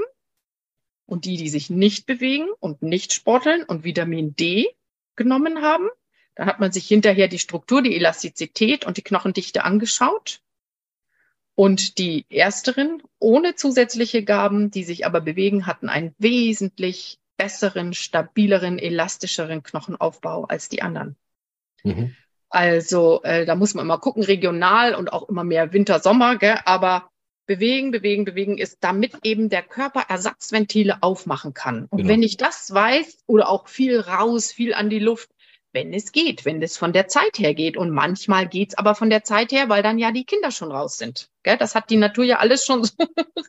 [1.05, 4.69] und die, die sich nicht bewegen und nicht sporteln und Vitamin D
[5.15, 5.89] genommen haben.
[6.35, 10.41] Da hat man sich hinterher die Struktur, die Elastizität und die Knochendichte angeschaut.
[11.55, 18.79] Und die ersteren ohne zusätzliche Gaben, die sich aber bewegen, hatten einen wesentlich besseren, stabileren,
[18.79, 21.15] elastischeren Knochenaufbau als die anderen.
[21.83, 22.15] Mhm.
[22.49, 26.59] Also äh, da muss man immer gucken, regional und auch immer mehr Winter, Sommer, gell?
[26.65, 27.09] aber
[27.45, 31.87] bewegen, bewegen, bewegen ist, damit eben der Körper Ersatzventile aufmachen kann.
[31.89, 32.09] Und genau.
[32.09, 35.29] wenn ich das weiß oder auch viel raus, viel an die Luft,
[35.73, 37.75] wenn es geht, wenn es von der Zeit her geht.
[37.75, 40.97] Und manchmal geht's aber von der Zeit her, weil dann ja die Kinder schon raus
[40.97, 41.29] sind.
[41.41, 41.57] Gell?
[41.57, 42.91] Das hat die Natur ja alles schon so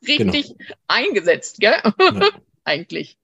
[0.08, 0.74] richtig genau.
[0.88, 1.74] eingesetzt, gell?
[1.84, 2.20] Ja.
[2.64, 3.18] Eigentlich.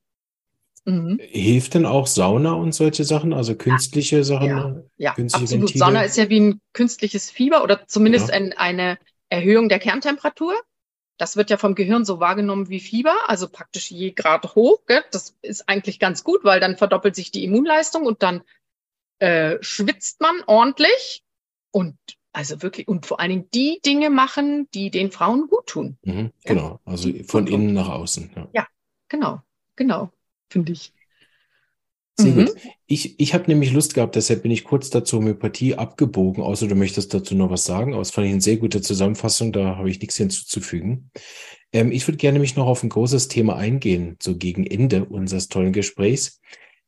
[0.85, 1.19] Mhm.
[1.21, 4.25] Hilft denn auch Sauna und solche Sachen, also künstliche ja.
[4.25, 4.47] Sachen?
[4.47, 5.63] Ja, ja künstliche absolut.
[5.63, 5.79] Ventile?
[5.79, 8.35] Sauna ist ja wie ein künstliches Fieber oder zumindest ja.
[8.35, 8.99] ein, eine
[9.29, 10.55] Erhöhung der Kerntemperatur.
[11.19, 14.81] Das wird ja vom Gehirn so wahrgenommen wie Fieber, also praktisch je Grad hoch.
[14.87, 15.03] Gell?
[15.11, 18.43] Das ist eigentlich ganz gut, weil dann verdoppelt sich die Immunleistung und dann
[19.21, 21.23] äh, schwitzt man ordentlich
[21.71, 21.97] und
[22.33, 25.97] also wirklich und vor allen Dingen die Dinge machen, die den Frauen gut tun.
[26.03, 28.31] Mhm, genau, also von innen nach außen.
[28.35, 28.67] Ja, ja
[29.09, 29.41] genau,
[29.77, 30.11] genau,
[30.49, 30.93] finde ich.
[32.19, 32.47] Sehr mhm.
[32.47, 32.57] gut.
[32.87, 36.75] Ich, ich habe nämlich Lust gehabt, deshalb bin ich kurz dazu Homöopathie abgebogen, außer du
[36.75, 37.93] möchtest dazu noch was sagen.
[37.93, 41.11] Aber es fand ich eine sehr gute Zusammenfassung, da habe ich nichts hinzuzufügen.
[41.73, 45.49] Ähm, ich würde gerne mich noch auf ein großes Thema eingehen, so gegen Ende unseres
[45.49, 46.41] tollen Gesprächs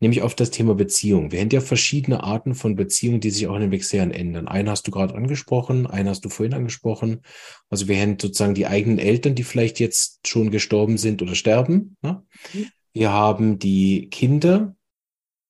[0.03, 1.30] nämlich auf das Thema Beziehung.
[1.30, 4.48] Wir haben ja verschiedene Arten von Beziehungen, die sich auch in den Wechseljahren ändern.
[4.48, 7.22] Einen hast du gerade angesprochen, einen hast du vorhin angesprochen.
[7.70, 11.96] Also wir haben sozusagen die eigenen Eltern, die vielleicht jetzt schon gestorben sind oder sterben.
[12.03, 12.20] Ne?
[12.53, 12.66] Mhm.
[12.92, 14.74] Wir haben die Kinder,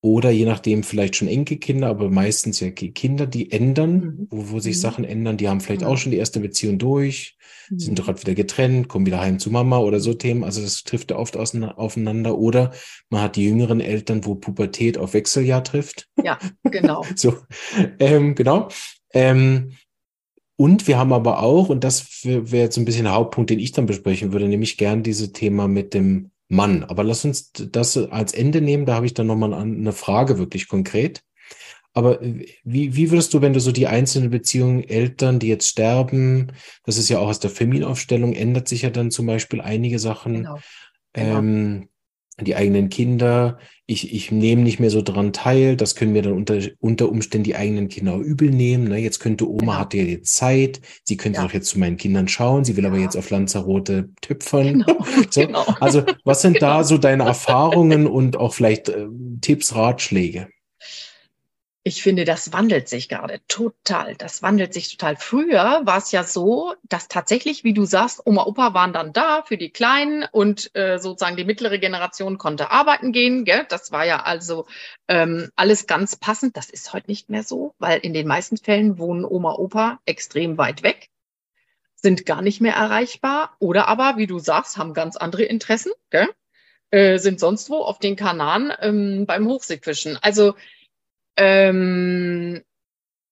[0.05, 4.27] oder je nachdem vielleicht schon Enkelkinder, aber meistens ja Kinder, die ändern, mhm.
[4.31, 4.81] wo, wo sich mhm.
[4.81, 5.37] Sachen ändern.
[5.37, 7.37] Die haben vielleicht auch schon die erste Beziehung durch,
[7.71, 7.79] mhm.
[7.79, 10.43] sind gerade wieder getrennt, kommen wieder heim zu Mama oder so Themen.
[10.43, 12.37] Also das trifft ja oft aufeinander.
[12.37, 12.73] Oder
[13.11, 16.09] man hat die jüngeren Eltern, wo Pubertät auf Wechseljahr trifft.
[16.21, 17.05] Ja, genau.
[17.15, 17.37] so,
[18.01, 18.71] ähm, genau.
[19.15, 19.75] Ähm,
[20.57, 23.61] und wir haben aber auch, und das wäre jetzt so ein bisschen der Hauptpunkt, den
[23.61, 26.85] ich dann besprechen würde, nämlich gern dieses Thema mit dem Mann.
[26.85, 28.87] Aber lass uns das als Ende nehmen.
[28.87, 31.23] Da habe ich dann nochmal eine Frage wirklich konkret.
[31.95, 36.53] Aber wie, wie würdest du, wenn du so die einzelnen Beziehungen, Eltern, die jetzt sterben,
[36.85, 40.35] das ist ja auch aus der Familienaufstellung, ändert sich ja dann zum Beispiel einige Sachen.
[40.35, 40.59] Genau.
[41.15, 41.39] Genau.
[41.39, 41.89] Ähm,
[42.45, 46.33] die eigenen Kinder, ich, ich nehme nicht mehr so dran teil, das können wir dann
[46.33, 48.89] unter, unter Umständen die eigenen Kinder übel nehmen.
[48.89, 48.99] Ne?
[48.99, 49.75] Jetzt könnte Oma, genau.
[49.75, 51.47] hat ja jetzt Zeit, sie könnte ja.
[51.47, 52.91] doch jetzt zu meinen Kindern schauen, sie will ja.
[52.91, 54.85] aber jetzt auf Lanzarote tüpfern.
[54.85, 55.05] Genau.
[55.31, 55.41] so.
[55.41, 55.65] genau.
[55.81, 56.83] Also was sind da genau.
[56.85, 59.07] so deine Erfahrungen und auch vielleicht äh,
[59.41, 60.49] Tipps, Ratschläge?
[61.85, 64.15] Ich finde, das wandelt sich gerade total.
[64.15, 65.17] Das wandelt sich total.
[65.17, 69.43] Früher war es ja so, dass tatsächlich, wie du sagst, Oma, Opa waren dann da
[69.43, 73.45] für die Kleinen und äh, sozusagen die mittlere Generation konnte arbeiten gehen.
[73.45, 73.67] Gell?
[73.69, 74.67] Das war ja also
[75.09, 76.57] ähm, alles ganz passend.
[76.57, 80.59] Das ist heute nicht mehr so, weil in den meisten Fällen wohnen Oma, Opa extrem
[80.59, 81.09] weit weg,
[81.97, 86.29] sind gar nicht mehr erreichbar oder aber, wie du sagst, haben ganz andere Interessen, gell?
[86.91, 90.19] Äh, sind sonst wo auf den Kanaren ähm, beim Hochseefischen.
[90.21, 90.55] Also
[91.37, 92.63] ähm,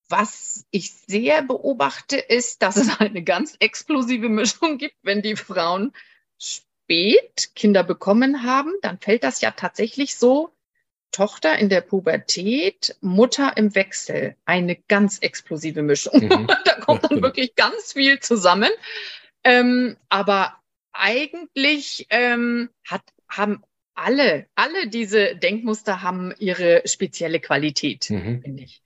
[0.09, 5.93] was ich sehr beobachte, ist, dass es eine ganz explosive Mischung gibt, wenn die Frauen
[6.39, 10.53] spät Kinder bekommen haben, dann fällt das ja tatsächlich so,
[11.13, 16.21] Tochter in der Pubertät, Mutter im Wechsel, eine ganz explosive Mischung.
[16.21, 16.47] Mhm.
[16.65, 18.71] da kommt dann wirklich ganz viel zusammen.
[19.43, 20.57] Ähm, aber
[20.93, 23.63] eigentlich ähm, hat, haben
[24.01, 28.43] alle, alle diese Denkmuster haben ihre spezielle Qualität, mhm.
[28.43, 28.83] finde ich.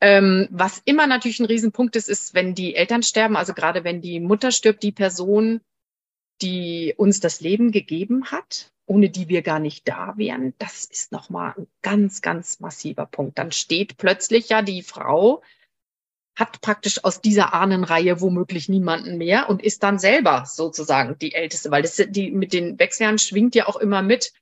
[0.00, 4.00] Ähm, was immer natürlich ein Riesenpunkt ist, ist, wenn die Eltern sterben, also gerade wenn
[4.00, 5.60] die Mutter stirbt, die Person,
[6.42, 11.12] die uns das Leben gegeben hat, ohne die wir gar nicht da wären, das ist
[11.12, 13.38] nochmal ein ganz, ganz massiver Punkt.
[13.38, 15.42] Dann steht plötzlich ja die Frau,
[16.36, 21.70] hat praktisch aus dieser Ahnenreihe womöglich niemanden mehr und ist dann selber sozusagen die Älteste,
[21.70, 24.32] weil das die mit den Wechseljahren schwingt ja auch immer mit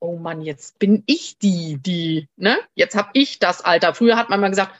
[0.00, 2.58] oh Mann, jetzt bin ich die, die, ne?
[2.74, 3.94] Jetzt habe ich das Alter.
[3.94, 4.74] Früher hat man mal gesagt,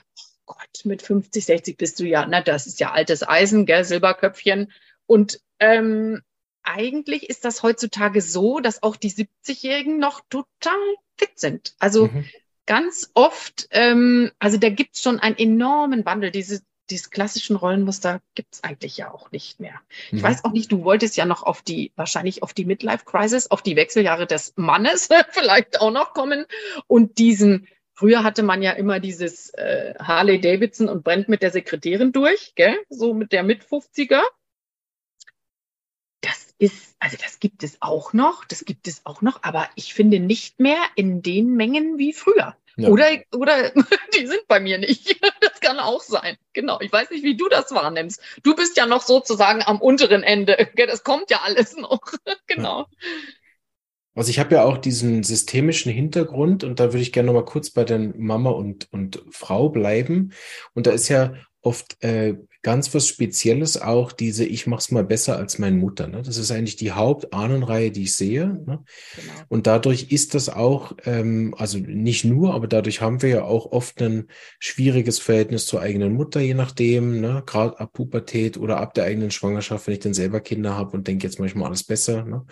[0.45, 3.83] oh Gott, mit 50, 60 bist du ja, ne, das ist ja altes Eisen, gell,
[3.83, 4.71] Silberköpfchen.
[5.05, 6.21] Und ähm,
[6.63, 10.77] eigentlich ist das heutzutage so, dass auch die 70-Jährigen noch total
[11.17, 11.75] fit sind.
[11.79, 12.25] Also mhm.
[12.65, 16.31] ganz oft, ähm, also da gibt's schon einen enormen Wandel.
[16.31, 19.79] Diese dieses klassischen Rollenmuster gibt's eigentlich ja auch nicht mehr.
[20.07, 20.23] Ich mhm.
[20.23, 23.61] weiß auch nicht, du wolltest ja noch auf die, wahrscheinlich auf die Midlife Crisis, auf
[23.61, 26.45] die Wechseljahre des Mannes vielleicht auch noch kommen
[26.87, 31.51] und diesen, früher hatte man ja immer dieses äh, Harley Davidson und brennt mit der
[31.51, 32.77] Sekretärin durch, gell?
[32.89, 34.21] so mit der mit 50er.
[36.21, 39.93] Das ist, also das gibt es auch noch, das gibt es auch noch, aber ich
[39.93, 42.55] finde nicht mehr in den Mengen wie früher.
[42.77, 42.89] Ja.
[42.89, 43.71] Oder, oder
[44.15, 45.19] die sind bei mir nicht.
[45.39, 46.37] Das kann auch sein.
[46.53, 46.79] Genau.
[46.81, 48.21] Ich weiß nicht, wie du das wahrnimmst.
[48.43, 50.69] Du bist ja noch sozusagen am unteren Ende.
[50.87, 51.99] Das kommt ja alles noch.
[52.45, 52.85] Genau.
[54.15, 57.45] Also ich habe ja auch diesen systemischen Hintergrund und da würde ich gerne noch mal
[57.45, 60.31] kurz bei den Mama und, und Frau bleiben.
[60.73, 62.35] Und da ist ja oft äh,
[62.67, 66.07] ganz was Spezielles auch diese Ich mach's mal besser als meine Mutter.
[66.07, 66.21] Ne?
[66.21, 68.45] Das ist eigentlich die Hauptahnenreihe, die ich sehe.
[68.45, 68.83] Ne?
[69.15, 69.33] Genau.
[69.47, 73.71] Und dadurch ist das auch, ähm, also nicht nur, aber dadurch haben wir ja auch
[73.71, 74.27] oft ein
[74.59, 77.41] schwieriges Verhältnis zur eigenen Mutter, je nachdem, ne?
[77.45, 81.07] gerade ab Pubertät oder ab der eigenen Schwangerschaft, wenn ich dann selber Kinder habe und
[81.07, 82.25] denke jetzt manchmal alles besser.
[82.25, 82.45] Ne?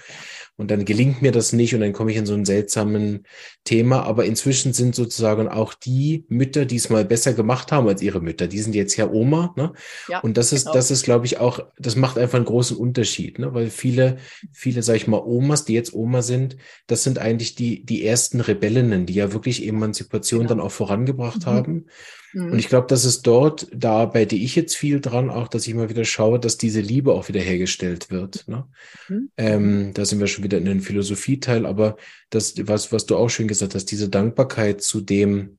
[0.56, 3.26] Und dann gelingt mir das nicht und dann komme ich in so einen seltsamen
[3.66, 4.04] Thema.
[4.04, 8.22] Aber inzwischen sind sozusagen auch die Mütter, die es mal besser gemacht haben als ihre
[8.22, 9.54] Mütter, die sind jetzt ja Oma.
[9.58, 9.74] Ne?
[10.08, 10.76] Ja, und das ist, genau.
[10.76, 13.54] das ist, glaube ich, auch, das macht einfach einen großen Unterschied, ne?
[13.54, 14.18] weil viele,
[14.52, 18.42] viele, sag ich mal, Omas, die jetzt Oma sind, das sind eigentlich die, die ersten
[18.42, 20.50] Rebellinnen, die ja wirklich Emanzipation genau.
[20.50, 21.46] dann auch vorangebracht mhm.
[21.46, 21.86] haben.
[22.34, 22.52] Mhm.
[22.52, 25.74] Und ich glaube, dass es dort, da arbeite ich jetzt viel dran, auch, dass ich
[25.74, 28.48] mal wieder schaue, dass diese Liebe auch wieder hergestellt wird.
[28.48, 28.68] Ne?
[29.08, 29.30] Mhm.
[29.38, 31.96] Ähm, da sind wir schon wieder in den Philosophieteil, aber
[32.30, 35.58] das, was, was du auch schön gesagt hast, diese Dankbarkeit zu dem,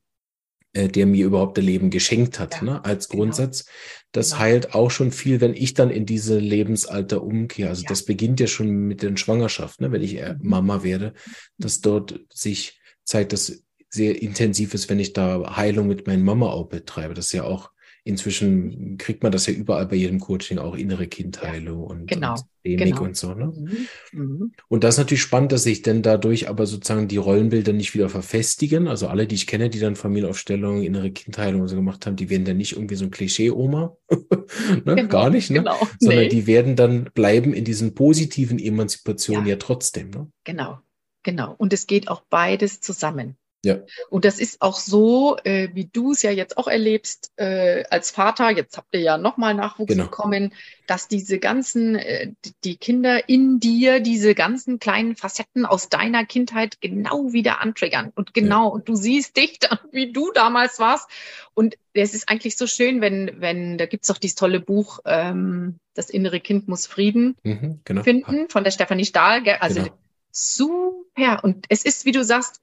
[0.73, 3.23] äh, der mir überhaupt das Leben geschenkt hat, ja, ne, als genau.
[3.23, 3.65] Grundsatz.
[4.11, 4.41] Das genau.
[4.41, 7.69] heilt auch schon viel, wenn ich dann in diese Lebensalter umkehre.
[7.69, 7.89] Also ja.
[7.89, 10.49] das beginnt ja schon mit den Schwangerschaften, ne, wenn ich äh, mhm.
[10.49, 11.13] Mama werde,
[11.57, 16.47] dass dort sich zeigt, dass sehr intensiv ist, wenn ich da Heilung mit meiner Mama
[16.47, 17.13] auch betreibe.
[17.13, 17.71] Das ist ja auch
[18.07, 22.77] inzwischen kriegt man das ja überall bei jedem Coaching auch innere Kindheilung und, genau, und
[22.77, 23.01] genau.
[23.01, 23.33] und so.
[23.33, 23.53] Ne?
[24.13, 24.51] Mhm, mhm.
[24.69, 28.09] Und das ist natürlich spannend, dass sich denn dadurch aber sozusagen die Rollenbilder nicht wieder
[28.09, 28.87] verfestigen.
[28.87, 32.29] Also alle, die ich kenne, die dann Familienaufstellung, innere Kindheilung und so gemacht haben, die
[32.29, 33.97] werden dann nicht irgendwie so ein Klischee-Oma.
[34.09, 34.95] ne?
[34.95, 35.59] genau, Gar nicht, ne?
[35.59, 35.77] Genau.
[35.99, 36.29] Sondern nee.
[36.29, 40.11] die werden dann bleiben in diesen positiven Emanzipationen ja, ja trotzdem.
[40.11, 40.31] Ne?
[40.45, 40.79] Genau,
[41.23, 41.53] genau.
[41.57, 43.37] Und es geht auch beides zusammen.
[43.67, 43.79] Ja.
[44.09, 48.11] Und das ist auch so, äh, wie du es ja jetzt auch erlebst äh, als
[48.11, 48.49] Vater.
[48.49, 50.05] Jetzt habt ihr ja nochmal Nachwuchs genau.
[50.05, 50.53] bekommen,
[50.87, 52.31] dass diese ganzen, äh,
[52.63, 58.11] die Kinder in dir, diese ganzen kleinen Facetten aus deiner Kindheit genau wieder antriggern.
[58.15, 58.69] Und genau, ja.
[58.69, 61.09] und du siehst dich dann, wie du damals warst.
[61.53, 65.79] Und es ist eigentlich so schön, wenn, wenn, da gibt's doch dieses tolle Buch, ähm,
[65.93, 68.03] Das innere Kind muss Frieden mhm, genau.
[68.03, 69.43] finden, von der Stefanie Stahl.
[69.59, 69.97] Also genau.
[70.31, 71.43] super.
[71.43, 72.61] Und es ist, wie du sagst,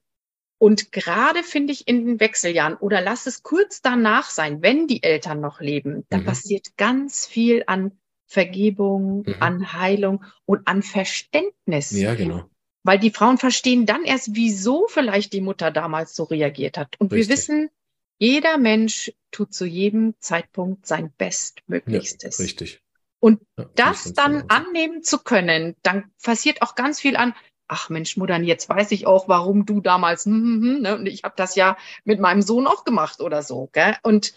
[0.64, 5.02] und gerade finde ich in den Wechseljahren oder lass es kurz danach sein, wenn die
[5.02, 6.24] Eltern noch leben, da mhm.
[6.24, 7.92] passiert ganz viel an
[8.24, 9.34] Vergebung, mhm.
[9.40, 11.90] an Heilung und an Verständnis.
[11.90, 12.48] Ja, genau.
[12.82, 16.98] Weil die Frauen verstehen dann erst, wieso vielleicht die Mutter damals so reagiert hat.
[16.98, 17.28] Und Richtig.
[17.28, 17.70] wir wissen,
[18.18, 22.38] jeder Mensch tut zu jedem Zeitpunkt sein Bestmöglichstes.
[22.38, 22.80] Ja, richtig.
[23.20, 27.34] Und ja, das dann annehmen zu können, dann passiert auch ganz viel an,
[27.68, 30.96] ach Mensch, Muttern, jetzt weiß ich auch, warum du damals, hm, hm, hm, ne?
[30.96, 33.68] und ich habe das ja mit meinem Sohn auch gemacht oder so.
[33.72, 33.96] Gell?
[34.02, 34.34] Und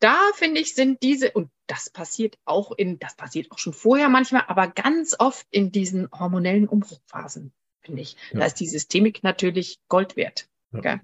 [0.00, 4.08] da finde ich, sind diese, und das passiert auch in, das passiert auch schon vorher
[4.08, 8.16] manchmal, aber ganz oft in diesen hormonellen Umbruchphasen, finde ich.
[8.32, 8.40] Ja.
[8.40, 10.48] Da ist die Systemik natürlich Gold wert.
[10.72, 11.00] Ja.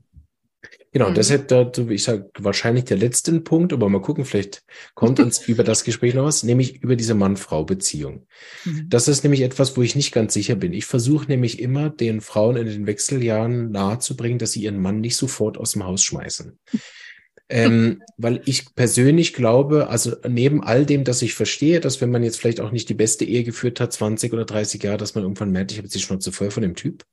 [0.92, 1.14] Genau, mhm.
[1.14, 4.62] deshalb da, ich sage wahrscheinlich der letzte Punkt, aber mal gucken, vielleicht
[4.94, 8.26] kommt uns über das Gespräch noch was, nämlich über diese Mann-Frau-Beziehung.
[8.64, 8.86] Mhm.
[8.88, 10.72] Das ist nämlich etwas, wo ich nicht ganz sicher bin.
[10.72, 15.16] Ich versuche nämlich immer, den Frauen in den Wechseljahren nahezubringen, dass sie ihren Mann nicht
[15.16, 16.58] sofort aus dem Haus schmeißen.
[17.48, 22.24] ähm, weil ich persönlich glaube, also neben all dem, dass ich verstehe, dass wenn man
[22.24, 25.22] jetzt vielleicht auch nicht die beste Ehe geführt hat, 20 oder 30 Jahre, dass man
[25.22, 27.04] irgendwann merkt, ich habe jetzt die Schnauze voll von dem Typ.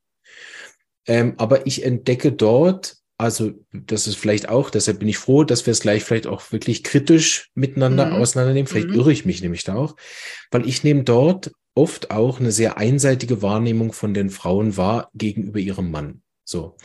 [1.06, 5.66] Ähm, aber ich entdecke dort also das ist vielleicht auch, deshalb bin ich froh, dass
[5.66, 8.14] wir es gleich vielleicht auch wirklich kritisch miteinander mhm.
[8.14, 8.68] auseinandernehmen.
[8.68, 8.96] Vielleicht mhm.
[8.96, 9.96] irre ich mich nämlich da auch,
[10.52, 15.60] weil ich nehme dort oft auch eine sehr einseitige Wahrnehmung von den Frauen wahr gegenüber
[15.60, 16.22] ihrem Mann.
[16.50, 16.78] So.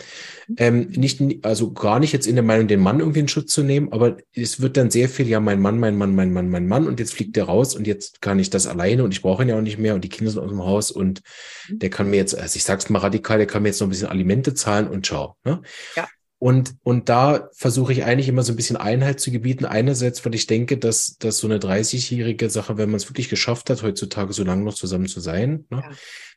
[0.56, 3.62] Ähm, nicht, also gar nicht jetzt in der Meinung, den Mann irgendwie in Schutz zu
[3.62, 6.66] nehmen, aber es wird dann sehr viel, ja, mein Mann, mein Mann, mein Mann, mein
[6.66, 9.44] Mann, und jetzt fliegt der raus und jetzt kann ich das alleine und ich brauche
[9.44, 11.22] ihn ja auch nicht mehr und die Kinder sind aus dem Haus und
[11.68, 11.78] mhm.
[11.78, 13.90] der kann mir jetzt, also ich sag's mal radikal, der kann mir jetzt noch ein
[13.90, 15.36] bisschen Alimente zahlen und ciao.
[15.44, 15.62] Ne?
[15.94, 16.08] Ja.
[16.42, 19.64] Und, und da versuche ich eigentlich immer so ein bisschen Einheit zu gebieten.
[19.64, 23.70] Einerseits, weil ich denke, dass, dass so eine 30-jährige Sache, wenn man es wirklich geschafft
[23.70, 25.90] hat, heutzutage so lange noch zusammen zu sein, ne, ja.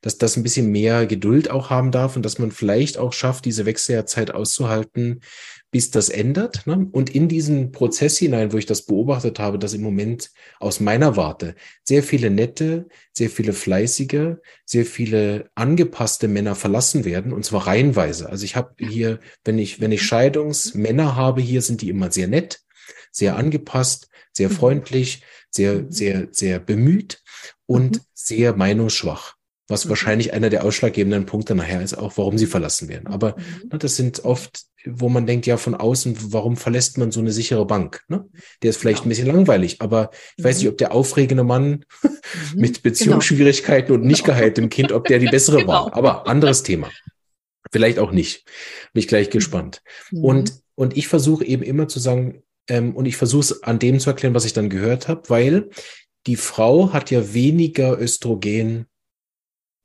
[0.04, 3.46] dass das ein bisschen mehr Geduld auch haben darf und dass man vielleicht auch schafft,
[3.46, 5.22] diese Wechseljahrzeit auszuhalten,
[5.76, 6.66] bis das ändert.
[6.68, 6.88] Ne?
[6.94, 11.18] Und in diesen Prozess hinein, wo ich das beobachtet habe, dass im Moment aus meiner
[11.18, 11.54] Warte
[11.84, 18.30] sehr viele nette, sehr viele fleißige, sehr viele angepasste Männer verlassen werden, und zwar reihenweise.
[18.30, 20.06] Also ich habe hier, wenn ich, wenn ich mhm.
[20.06, 22.62] Scheidungsmänner habe, hier sind die immer sehr nett,
[23.12, 23.40] sehr mhm.
[23.40, 24.54] angepasst, sehr mhm.
[24.54, 27.22] freundlich, sehr, sehr, sehr bemüht
[27.66, 29.36] und sehr meinungsschwach
[29.68, 33.08] was wahrscheinlich einer der ausschlaggebenden Punkte nachher ist, auch warum sie verlassen werden.
[33.08, 33.70] Aber mhm.
[33.72, 37.32] ne, das sind oft wo man denkt, ja, von außen, warum verlässt man so eine
[37.32, 38.02] sichere Bank?
[38.08, 38.26] Ne?
[38.62, 39.06] Der ist vielleicht ja.
[39.06, 40.48] ein bisschen langweilig, aber ich mhm.
[40.48, 42.10] weiß nicht, ob der aufregende Mann mhm.
[42.56, 44.00] mit Beziehungsschwierigkeiten genau.
[44.00, 44.38] und nicht genau.
[44.38, 45.68] geheiltem Kind, ob der die bessere genau.
[45.68, 45.96] war.
[45.96, 46.90] Aber anderes Thema.
[47.72, 48.46] Vielleicht auch nicht.
[48.94, 49.32] Bin ich gleich mhm.
[49.32, 49.82] gespannt.
[50.12, 50.24] Mhm.
[50.24, 54.00] Und, und ich versuche eben immer zu sagen, ähm, und ich versuche es an dem
[54.00, 55.70] zu erklären, was ich dann gehört habe, weil
[56.28, 58.88] die Frau hat ja weniger Östrogen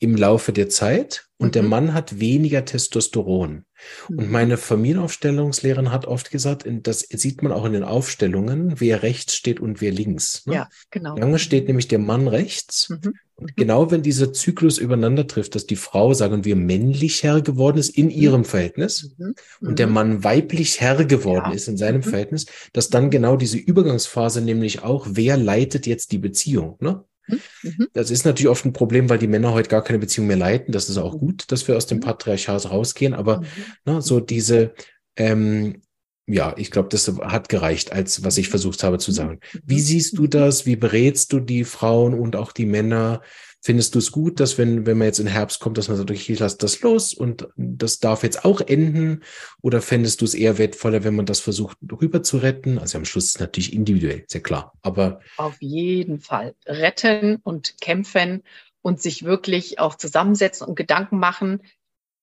[0.01, 1.53] im Laufe der Zeit und mhm.
[1.53, 3.64] der Mann hat weniger Testosteron.
[4.09, 4.18] Mhm.
[4.18, 9.34] Und meine Familienaufstellungslehrerin hat oft gesagt, das sieht man auch in den Aufstellungen, wer rechts
[9.34, 10.46] steht und wer links.
[10.46, 10.55] Ne?
[10.55, 11.16] Ja, genau.
[11.16, 12.88] Lange steht nämlich der Mann rechts.
[12.88, 13.14] Mhm.
[13.36, 17.78] Und genau wenn dieser Zyklus übereinander trifft, dass die Frau, sagen wir, männlich Herr geworden
[17.78, 18.12] ist in mhm.
[18.12, 19.34] ihrem Verhältnis mhm.
[19.61, 19.92] und der mhm.
[19.92, 21.53] Mann weiblich Herr geworden ja.
[21.53, 26.18] ist in seinem Verhältnis, dass dann genau diese Übergangsphase nämlich auch, wer leitet jetzt die
[26.18, 26.76] Beziehung?
[26.80, 27.05] Ne?
[27.26, 27.88] Mhm.
[27.92, 30.72] Das ist natürlich oft ein Problem, weil die Männer heute gar keine Beziehung mehr leiten.
[30.72, 32.02] Das ist auch gut, dass wir aus dem mhm.
[32.02, 33.14] Patriarchat rausgehen.
[33.14, 33.46] Aber mhm.
[33.84, 34.74] ne, so diese,
[35.16, 35.82] ähm,
[36.26, 39.40] ja, ich glaube, das hat gereicht, als was ich versucht habe zu sagen.
[39.64, 40.66] Wie siehst du das?
[40.66, 43.22] Wie berätst du die Frauen und auch die Männer?
[43.62, 46.11] Findest du es gut, dass wenn, wenn man jetzt in Herbst kommt, dass man sagt,
[46.11, 49.22] okay, ich lasse das los und das darf jetzt auch enden?
[49.61, 52.78] Oder fändest du es eher wertvoller, wenn man das versucht, rüber zu retten?
[52.78, 54.72] Also am Schluss ist es natürlich individuell, sehr klar.
[54.80, 58.42] Aber auf jeden Fall retten und kämpfen
[58.80, 61.62] und sich wirklich auch zusammensetzen und Gedanken machen.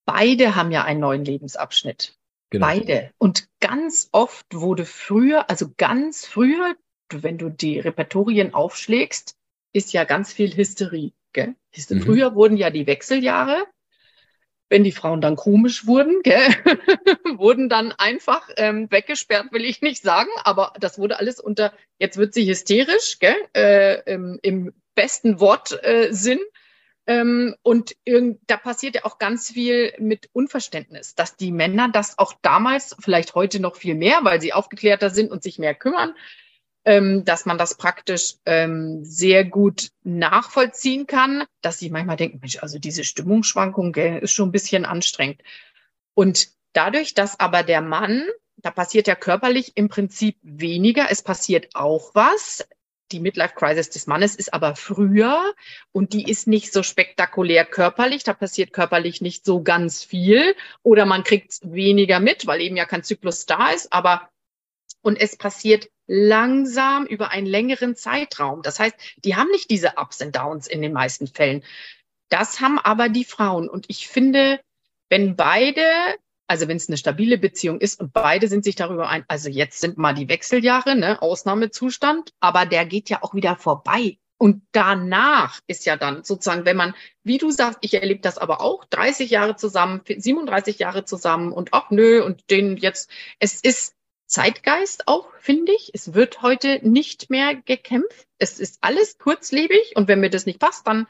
[0.06, 2.16] Beide haben ja einen neuen Lebensabschnitt.
[2.50, 2.66] Genau.
[2.66, 3.12] Beide.
[3.18, 6.74] Und ganz oft wurde früher, also ganz früher,
[7.12, 9.36] wenn du die Repertorien aufschlägst,
[9.72, 11.12] ist ja ganz viel Hysterie.
[11.38, 11.54] Gell?
[11.88, 12.02] Mhm.
[12.02, 13.64] Früher wurden ja die Wechseljahre,
[14.68, 16.48] wenn die Frauen dann komisch wurden, gell,
[17.38, 22.16] wurden dann einfach ähm, weggesperrt, will ich nicht sagen, aber das wurde alles unter, jetzt
[22.16, 26.40] wird sie hysterisch, gell, äh, im, im besten Wortsinn.
[27.06, 27.94] Äh, ähm, und
[28.48, 33.36] da passiert ja auch ganz viel mit Unverständnis, dass die Männer das auch damals, vielleicht
[33.36, 36.16] heute noch viel mehr, weil sie aufgeklärter sind und sich mehr kümmern,
[36.88, 42.62] ähm, dass man das praktisch ähm, sehr gut nachvollziehen kann, dass sie manchmal denken, Mensch,
[42.62, 45.42] also diese Stimmungsschwankung gell, ist schon ein bisschen anstrengend.
[46.14, 48.24] Und dadurch, dass aber der Mann,
[48.56, 52.66] da passiert ja körperlich im Prinzip weniger, es passiert auch was,
[53.12, 55.54] die Midlife Crisis des Mannes ist aber früher
[55.92, 58.24] und die ist nicht so spektakulär körperlich.
[58.24, 62.84] Da passiert körperlich nicht so ganz viel oder man kriegt weniger mit, weil eben ja
[62.84, 63.92] kein Zyklus da ist.
[63.94, 64.28] Aber
[65.02, 68.62] und es passiert langsam über einen längeren Zeitraum.
[68.62, 71.62] Das heißt, die haben nicht diese Ups und Downs in den meisten Fällen.
[72.30, 73.68] Das haben aber die Frauen.
[73.68, 74.60] Und ich finde,
[75.08, 75.82] wenn beide
[76.48, 79.80] also wenn es eine stabile Beziehung ist und beide sind sich darüber ein, also jetzt
[79.80, 84.18] sind mal die Wechseljahre, ne, Ausnahmezustand, aber der geht ja auch wieder vorbei.
[84.38, 88.60] Und danach ist ja dann sozusagen, wenn man, wie du sagst, ich erlebe das aber
[88.60, 93.94] auch, 30 Jahre zusammen, 37 Jahre zusammen und ach nö, und den jetzt, es ist
[94.28, 95.90] Zeitgeist auch, finde ich.
[95.94, 98.28] Es wird heute nicht mehr gekämpft.
[98.38, 101.06] Es ist alles kurzlebig und wenn mir das nicht passt, dann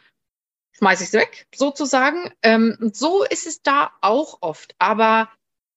[0.72, 2.32] schmeiße ich es weg, sozusagen.
[2.42, 4.76] Ähm, so ist es da auch oft.
[4.78, 5.28] Aber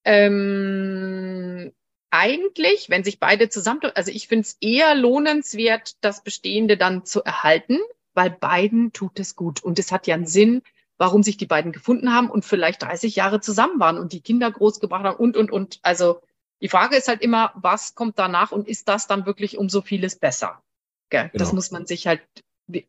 [0.06, 1.74] ähm,
[2.12, 7.24] eigentlich, wenn sich beide zusammen, also ich finde es eher lohnenswert, das Bestehende dann zu
[7.24, 7.80] erhalten,
[8.14, 9.64] weil beiden tut es gut.
[9.64, 10.62] Und es hat ja einen Sinn,
[10.98, 14.52] warum sich die beiden gefunden haben und vielleicht 30 Jahre zusammen waren und die Kinder
[14.52, 15.80] großgebracht haben und, und, und.
[15.82, 16.22] Also
[16.62, 19.82] die Frage ist halt immer, was kommt danach und ist das dann wirklich um so
[19.82, 20.62] vieles besser?
[21.10, 21.30] Gell?
[21.30, 21.44] Genau.
[21.44, 22.22] Das muss man sich halt,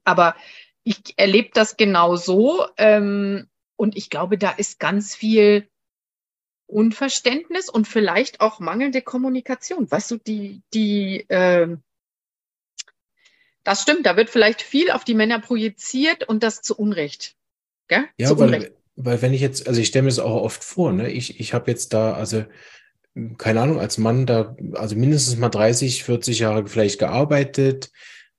[0.04, 0.36] aber
[0.84, 2.66] ich erlebe das genau so.
[2.76, 5.68] Ähm, und ich glaube, da ist ganz viel
[6.66, 9.90] Unverständnis und vielleicht auch mangelnde Kommunikation.
[9.90, 11.76] Weißt du, die, die, äh,
[13.64, 17.36] das stimmt, da wird vielleicht viel auf die Männer projiziert und das zu Unrecht.
[17.88, 18.04] Gell?
[18.18, 18.72] Ja, zu weil, Unrecht.
[18.96, 21.10] weil wenn ich jetzt, also ich stelle mir das auch oft vor, ne?
[21.10, 22.44] Ich, ich habe jetzt da, also
[23.38, 27.90] keine Ahnung, als Mann da, also mindestens mal 30, 40 Jahre vielleicht gearbeitet,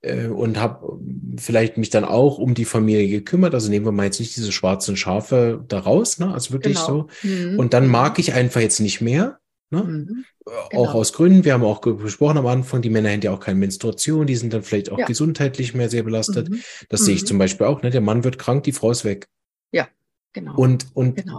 [0.03, 0.99] äh, und habe
[1.38, 3.53] vielleicht mich dann auch um die Familie gekümmert.
[3.53, 6.34] Also nehmen wir mal jetzt nicht diese schwarzen Schafe da raus, ne?
[6.34, 7.07] Also wirklich genau.
[7.24, 7.28] so.
[7.28, 7.57] Mhm.
[7.57, 9.39] Und dann mag ich einfach jetzt nicht mehr.
[9.69, 9.84] Ne?
[9.84, 10.26] Mhm.
[10.45, 10.84] Genau.
[10.84, 13.57] Auch aus Gründen, wir haben auch gesprochen am Anfang, die Männer haben ja auch keine
[13.57, 15.05] Menstruation, die sind dann vielleicht auch ja.
[15.05, 16.49] gesundheitlich mehr sehr belastet.
[16.49, 16.61] Mhm.
[16.89, 17.28] Das sehe ich mhm.
[17.28, 17.82] zum Beispiel auch.
[17.82, 17.89] Ne?
[17.89, 19.30] Der Mann wird krank, die Frau ist weg.
[19.71, 19.88] Ja,
[20.34, 20.55] genau.
[20.55, 21.38] Und, und genau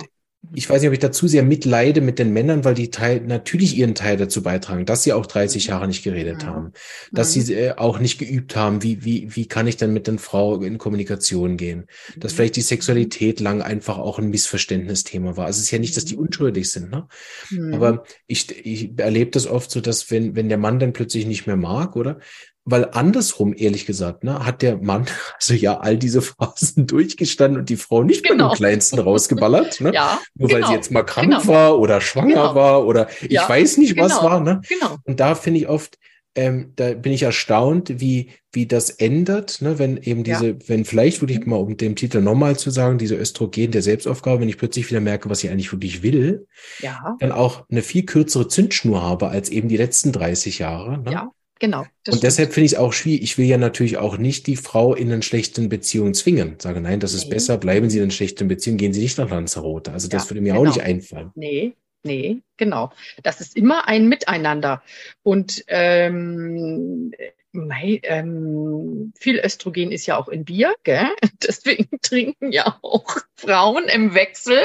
[0.52, 3.76] ich weiß nicht, ob ich dazu sehr mitleide mit den Männern, weil die Teil, natürlich
[3.76, 6.48] ihren Teil dazu beitragen, dass sie auch 30 Jahre nicht geredet ja.
[6.48, 6.72] haben,
[7.12, 7.40] dass mhm.
[7.40, 10.60] sie äh, auch nicht geübt haben, wie, wie, wie kann ich denn mit den Frau
[10.60, 11.86] in Kommunikation gehen,
[12.16, 12.36] dass mhm.
[12.36, 15.46] vielleicht die Sexualität lang einfach auch ein Missverständnisthema war.
[15.46, 16.22] Also es ist ja nicht, dass die mhm.
[16.22, 17.06] unschuldig sind, ne?
[17.50, 17.74] Mhm.
[17.74, 21.46] Aber ich, ich erlebe das oft so, dass wenn, wenn der Mann dann plötzlich nicht
[21.46, 22.18] mehr mag, oder?
[22.64, 25.06] Weil andersrum, ehrlich gesagt, ne, hat der Mann
[25.38, 28.30] also ja all diese Phasen durchgestanden und die Frau nicht genau.
[28.30, 28.54] bei dem genau.
[28.54, 29.92] Kleinsten rausgeballert, ne?
[29.92, 30.60] ja, Nur genau.
[30.60, 31.46] weil sie jetzt mal krank genau.
[31.46, 32.54] war oder schwanger genau.
[32.54, 34.30] war oder ich ja, weiß nicht, was genau.
[34.30, 34.62] war, ne?
[34.68, 34.96] Genau.
[35.04, 35.98] Und da finde ich oft,
[36.36, 40.54] ähm, da bin ich erstaunt, wie, wie das ändert, ne, wenn eben diese, ja.
[40.66, 41.50] wenn vielleicht wirklich mhm.
[41.50, 45.00] mal um den Titel nochmal zu sagen, diese Östrogen der Selbstaufgabe, wenn ich plötzlich wieder
[45.00, 46.46] merke, was ich eigentlich wirklich will,
[46.80, 47.16] ja.
[47.20, 50.98] dann auch eine viel kürzere Zündschnur habe als eben die letzten 30 Jahre.
[50.98, 51.12] Ne?
[51.12, 51.30] Ja.
[51.64, 51.86] Genau.
[52.08, 53.22] Und deshalb finde ich es auch schwierig.
[53.22, 56.56] Ich will ja natürlich auch nicht die Frau in einen schlechten Beziehungen zwingen.
[56.58, 57.30] Sage, nein, das ist nee.
[57.30, 59.90] besser, bleiben Sie in einer schlechten Beziehung, gehen Sie nicht nach Lanzarote.
[59.90, 60.60] Also das ja, würde mir genau.
[60.60, 61.30] auch nicht einfallen.
[61.34, 62.92] Nee, nee, genau.
[63.22, 64.82] Das ist immer ein Miteinander.
[65.22, 67.12] Und ähm,
[67.52, 71.08] Mei, ähm, viel Östrogen ist ja auch in Bier, gell?
[71.42, 74.60] deswegen trinken ja auch Frauen im Wechsel,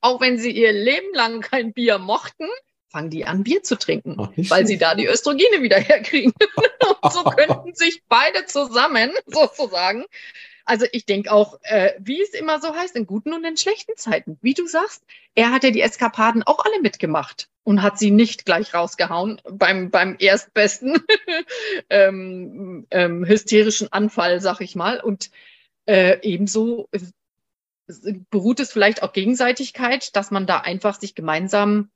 [0.00, 2.46] auch wenn sie ihr Leben lang kein Bier mochten,
[2.94, 6.32] fangen die an, Bier zu trinken, Ach, weil sie da die Östrogene wieder herkriegen.
[7.02, 10.04] und so könnten sich beide zusammen sozusagen.
[10.64, 13.96] Also ich denke auch, äh, wie es immer so heißt, in guten und in schlechten
[13.96, 14.38] Zeiten.
[14.42, 15.02] Wie du sagst,
[15.34, 19.90] er hat ja die Eskapaden auch alle mitgemacht und hat sie nicht gleich rausgehauen beim,
[19.90, 21.02] beim erstbesten
[21.90, 25.00] ähm, ähm, hysterischen Anfall, sag ich mal.
[25.00, 25.30] Und
[25.86, 26.88] äh, ebenso
[28.30, 31.90] beruht es vielleicht auch Gegenseitigkeit, dass man da einfach sich gemeinsam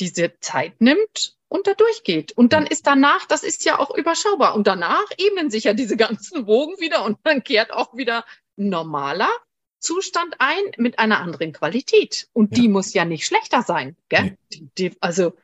[0.00, 2.32] diese Zeit nimmt und da durchgeht.
[2.32, 4.54] Und dann ist danach, das ist ja auch überschaubar.
[4.54, 8.24] Und danach ebnen sich ja diese ganzen Wogen wieder und dann kehrt auch wieder
[8.56, 9.30] normaler
[9.78, 12.28] Zustand ein mit einer anderen Qualität.
[12.32, 12.62] Und ja.
[12.62, 13.96] die muss ja nicht schlechter sein.
[14.08, 14.22] Gell?
[14.22, 14.36] Nee.
[14.52, 15.34] Die, die, also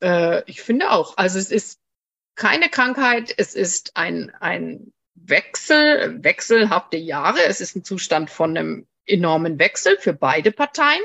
[0.00, 1.80] äh, ich finde auch, also es ist
[2.34, 8.86] keine Krankheit, es ist ein, ein Wechsel, wechselhafte Jahre, es ist ein Zustand von einem
[9.04, 11.02] enormen Wechsel für beide Parteien.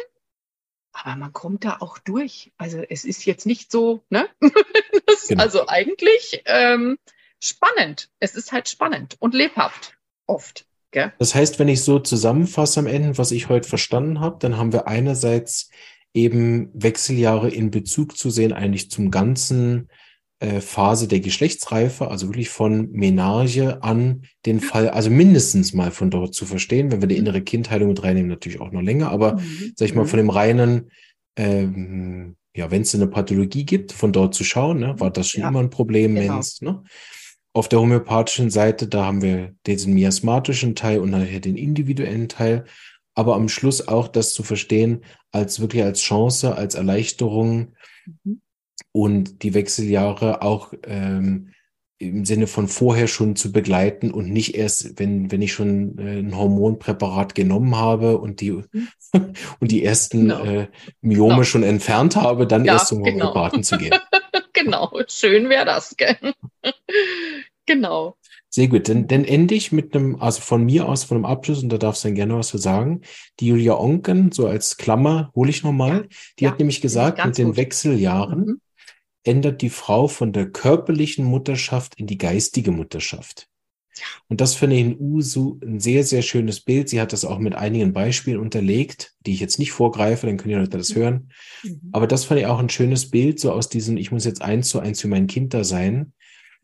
[0.94, 2.52] Aber man kommt da auch durch.
[2.58, 4.30] Also es ist jetzt nicht so, ne?
[5.28, 5.44] genau.
[5.44, 6.98] Also eigentlich ähm,
[7.40, 8.10] spannend.
[8.20, 10.66] Es ist halt spannend und lebhaft oft.
[10.92, 11.12] Gell?
[11.18, 14.72] Das heißt, wenn ich so zusammenfasse am Ende, was ich heute verstanden habe, dann haben
[14.72, 15.72] wir einerseits
[16.14, 19.90] eben Wechseljahre in Bezug zu sehen, eigentlich zum ganzen
[20.62, 26.34] Phase der Geschlechtsreife, also wirklich von Menage an den Fall, also mindestens mal von dort
[26.34, 27.22] zu verstehen, wenn wir die mhm.
[27.22, 29.74] innere Kindheilung mit reinnehmen, natürlich auch noch länger, aber mhm.
[29.76, 30.08] sag ich mal, mhm.
[30.08, 30.92] von dem reinen,
[31.36, 35.42] ähm, ja, wenn es eine Pathologie gibt, von dort zu schauen, ne, war das schon
[35.42, 36.34] ja, immer ein Problem, genau.
[36.34, 36.84] Mensch, ne?
[37.54, 42.66] auf der homöopathischen Seite, da haben wir diesen miasmatischen Teil und nachher den individuellen Teil.
[43.16, 47.76] Aber am Schluss auch das zu verstehen als wirklich als Chance, als Erleichterung
[48.24, 48.42] mhm.
[48.92, 51.50] Und die Wechseljahre auch ähm,
[52.04, 56.20] im Sinne von vorher schon zu begleiten und nicht erst, wenn, wenn ich schon äh,
[56.20, 58.88] ein Hormonpräparat genommen habe und die, mhm.
[59.60, 60.44] und die ersten genau.
[60.44, 60.68] äh,
[61.02, 61.44] Myome genau.
[61.44, 63.28] schon entfernt habe, dann ja, erst zum genau.
[63.28, 63.94] Homöopathen zu gehen.
[64.54, 65.96] genau, schön wäre das.
[65.98, 66.18] Gell?
[67.66, 68.18] genau.
[68.56, 71.64] Sehr gut, dann, dann ende ich mit einem, also von mir aus, von einem Abschluss,
[71.64, 73.02] und da darfst du dann gerne was zu sagen.
[73.40, 77.40] Die Julia Onken, so als Klammer, hole ich nochmal, die ja, hat nämlich gesagt, mit
[77.40, 77.58] den gut.
[77.58, 78.62] Wechseljahren mhm.
[79.24, 83.48] ändert die Frau von der körperlichen Mutterschaft in die geistige Mutterschaft.
[84.28, 86.90] Und das finde ich in Usu ein sehr, sehr schönes Bild.
[86.90, 90.54] Sie hat das auch mit einigen Beispielen unterlegt, die ich jetzt nicht vorgreife, dann können
[90.54, 91.00] die Leute das mhm.
[91.00, 91.30] hören.
[91.64, 91.90] Mhm.
[91.92, 94.70] Aber das fand ich auch ein schönes Bild, so aus diesem, ich muss jetzt eins
[94.70, 96.14] zu eins für mein Kind da sein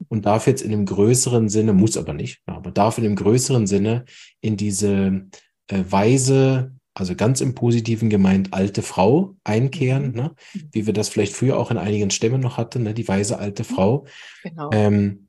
[0.08, 3.68] und darf jetzt in einem größeren Sinne, muss aber nicht, aber darf in einem größeren
[3.68, 4.06] Sinne
[4.42, 5.28] in diese
[5.68, 10.16] äh, Weise, also ganz im Positiven gemeint, alte Frau einkehren, mhm.
[10.16, 10.36] ne?
[10.72, 12.94] wie wir das vielleicht früher auch in einigen Stämmen noch hatten, ne?
[12.94, 13.68] die weise alte mhm.
[13.68, 14.06] Frau,
[14.44, 14.70] genau.
[14.74, 15.28] ähm,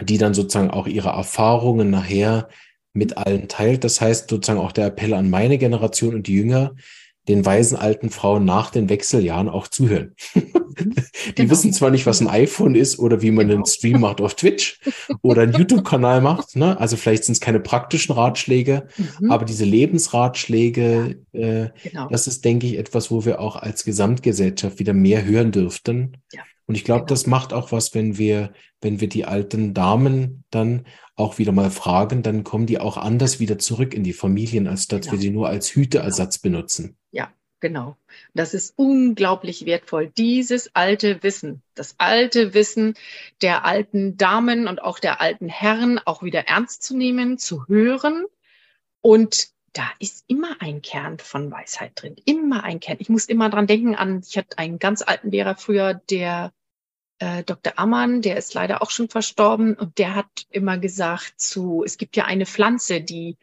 [0.00, 2.48] die dann sozusagen auch ihre Erfahrungen nachher
[2.92, 3.84] mit allen teilt.
[3.84, 6.74] Das heißt sozusagen auch der Appell an meine Generation und die Jünger,
[7.28, 10.14] den weisen alten Frauen nach den Wechseljahren auch zuhören.
[10.34, 10.52] Mhm.
[11.28, 11.50] die genau.
[11.50, 13.58] wissen zwar nicht, was ein iPhone ist oder wie man genau.
[13.58, 14.80] einen Stream macht auf Twitch
[15.22, 16.56] oder einen YouTube-Kanal macht.
[16.56, 16.78] Ne?
[16.78, 19.30] Also vielleicht sind es keine praktischen Ratschläge, mhm.
[19.30, 21.40] aber diese Lebensratschläge, ja.
[21.40, 22.08] äh, genau.
[22.08, 26.18] das ist, denke ich, etwas, wo wir auch als Gesamtgesellschaft wieder mehr hören dürften.
[26.32, 26.42] Ja.
[26.66, 27.08] Und ich glaube, genau.
[27.08, 30.86] das macht auch was, wenn wir, wenn wir die alten Damen dann
[31.16, 34.88] auch wieder mal fragen, dann kommen die auch anders wieder zurück in die Familien, als
[34.88, 35.12] dass genau.
[35.12, 36.56] wir sie nur als Hüteersatz genau.
[36.56, 36.96] benutzen.
[37.12, 37.96] Ja, genau.
[38.34, 40.10] Das ist unglaublich wertvoll.
[40.16, 42.94] Dieses alte Wissen, das alte Wissen
[43.42, 48.24] der alten Damen und auch der alten Herren auch wieder ernst zu nehmen, zu hören.
[49.00, 52.16] Und da ist immer ein Kern von Weisheit drin.
[52.24, 52.96] Immer ein Kern.
[53.00, 56.52] Ich muss immer dran denken an, ich hatte einen ganz alten Lehrer früher, der
[57.18, 57.74] äh, Dr.
[57.76, 62.16] Ammann, der ist leider auch schon verstorben und der hat immer gesagt zu, es gibt
[62.16, 63.36] ja eine Pflanze, die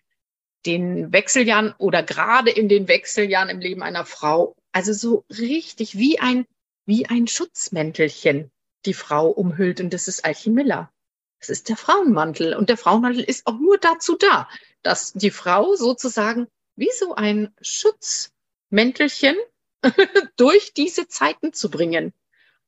[0.65, 6.19] den Wechseljahren oder gerade in den Wechseljahren im Leben einer Frau, also so richtig wie
[6.19, 6.45] ein,
[6.85, 8.51] wie ein Schutzmäntelchen
[8.85, 10.91] die Frau umhüllt und das ist Alchimilla.
[11.39, 14.47] Das ist der Frauenmantel und der Frauenmantel ist auch nur dazu da,
[14.83, 19.35] dass die Frau sozusagen wie so ein Schutzmäntelchen
[20.37, 22.13] durch diese Zeiten zu bringen.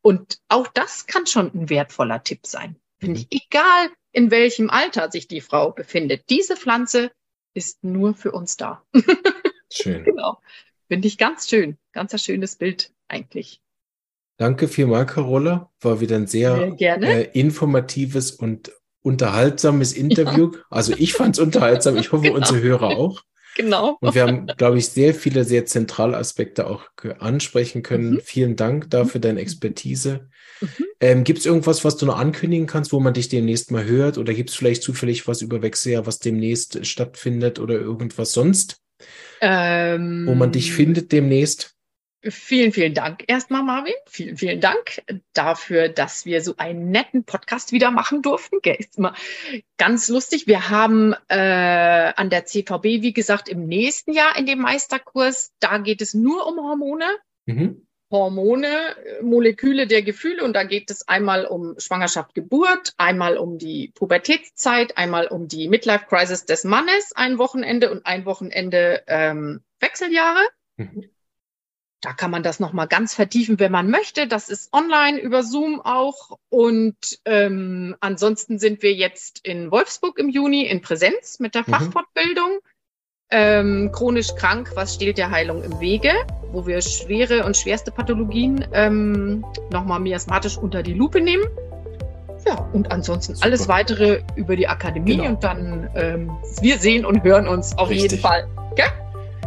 [0.03, 2.75] Und auch das kann schon ein wertvoller Tipp sein.
[2.99, 3.39] Finde ich, mhm.
[3.47, 6.29] egal in welchem Alter sich die Frau befindet.
[6.29, 7.11] Diese Pflanze
[7.55, 8.83] ist nur für uns da.
[9.71, 10.03] Schön.
[10.03, 10.39] genau.
[10.87, 11.77] Finde ich ganz schön.
[11.93, 13.61] Ganz ein schönes Bild eigentlich.
[14.37, 15.71] Danke vielmals, Carola.
[15.79, 20.51] War wieder ein sehr, sehr äh, informatives und unterhaltsames Interview.
[20.53, 20.59] Ja.
[20.69, 21.97] Also ich fand es unterhaltsam.
[21.97, 22.35] Ich hoffe, genau.
[22.35, 23.23] unsere Hörer auch.
[23.55, 23.97] Genau.
[23.99, 26.85] Und wir haben, glaube ich, sehr viele, sehr zentrale Aspekte auch
[27.19, 28.13] ansprechen können.
[28.13, 28.21] Mhm.
[28.23, 30.29] Vielen Dank dafür, deine Expertise.
[30.61, 30.85] Mhm.
[30.99, 34.17] Ähm, gibt es irgendwas, was du noch ankündigen kannst, wo man dich demnächst mal hört?
[34.17, 38.77] Oder gibt es vielleicht zufällig was über Wechseljahr, was demnächst stattfindet oder irgendwas sonst?
[39.41, 41.75] Ähm, wo man dich findet demnächst?
[42.25, 43.93] Vielen, vielen Dank erstmal, Marvin.
[44.07, 45.01] Vielen, vielen Dank
[45.33, 48.59] dafür, dass wir so einen netten Podcast wieder machen durften.
[48.63, 49.13] Ist immer
[49.77, 50.47] ganz lustig.
[50.47, 55.79] Wir haben äh, an der CVB, wie gesagt, im nächsten Jahr in dem Meisterkurs, da
[55.79, 57.05] geht es nur um Hormone.
[57.45, 57.85] Mhm.
[58.09, 63.91] Hormone, Moleküle der Gefühle und da geht es einmal um Schwangerschaft, Geburt, einmal um die
[63.95, 70.41] Pubertätszeit, einmal um die Midlife Crisis des Mannes, ein Wochenende und ein Wochenende ähm, Wechseljahre.
[70.77, 71.09] Mhm.
[72.03, 74.27] Da kann man das nochmal ganz vertiefen, wenn man möchte.
[74.27, 76.37] Das ist online über Zoom auch.
[76.49, 81.71] Und ähm, ansonsten sind wir jetzt in Wolfsburg im Juni in Präsenz mit der mhm.
[81.71, 82.59] Fachfortbildung.
[83.31, 86.11] Ähm, chronisch krank, was steht der Heilung im Wege,
[86.51, 91.45] wo wir schwere und schwerste Pathologien ähm, nochmal miasmatisch unter die Lupe nehmen.
[92.45, 93.45] Ja, und ansonsten Super.
[93.45, 95.29] alles weitere über die Akademie genau.
[95.29, 98.11] und dann ähm, wir sehen und hören uns auf Richtig.
[98.11, 98.45] jeden Fall.
[98.75, 98.91] Gell?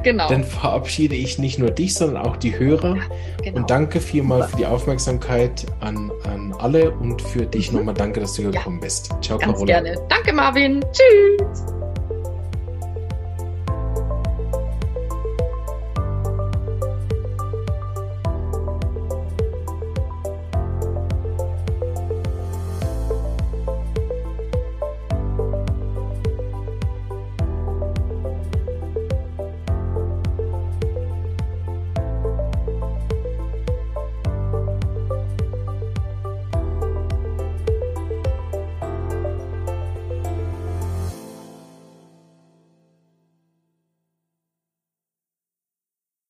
[0.03, 0.29] Genau.
[0.29, 2.99] Dann verabschiede ich nicht nur dich, sondern auch die Hörer.
[3.43, 3.59] Genau.
[3.59, 4.51] Und danke vielmal Super.
[4.51, 7.79] für die Aufmerksamkeit an, an alle und für dich mhm.
[7.79, 8.85] nochmal danke, dass du gekommen ja.
[8.85, 9.11] bist.
[9.21, 9.67] Ciao, Ganz Carola.
[9.67, 9.97] gerne.
[10.09, 10.85] Danke, Marvin.
[10.93, 11.86] Tschüss.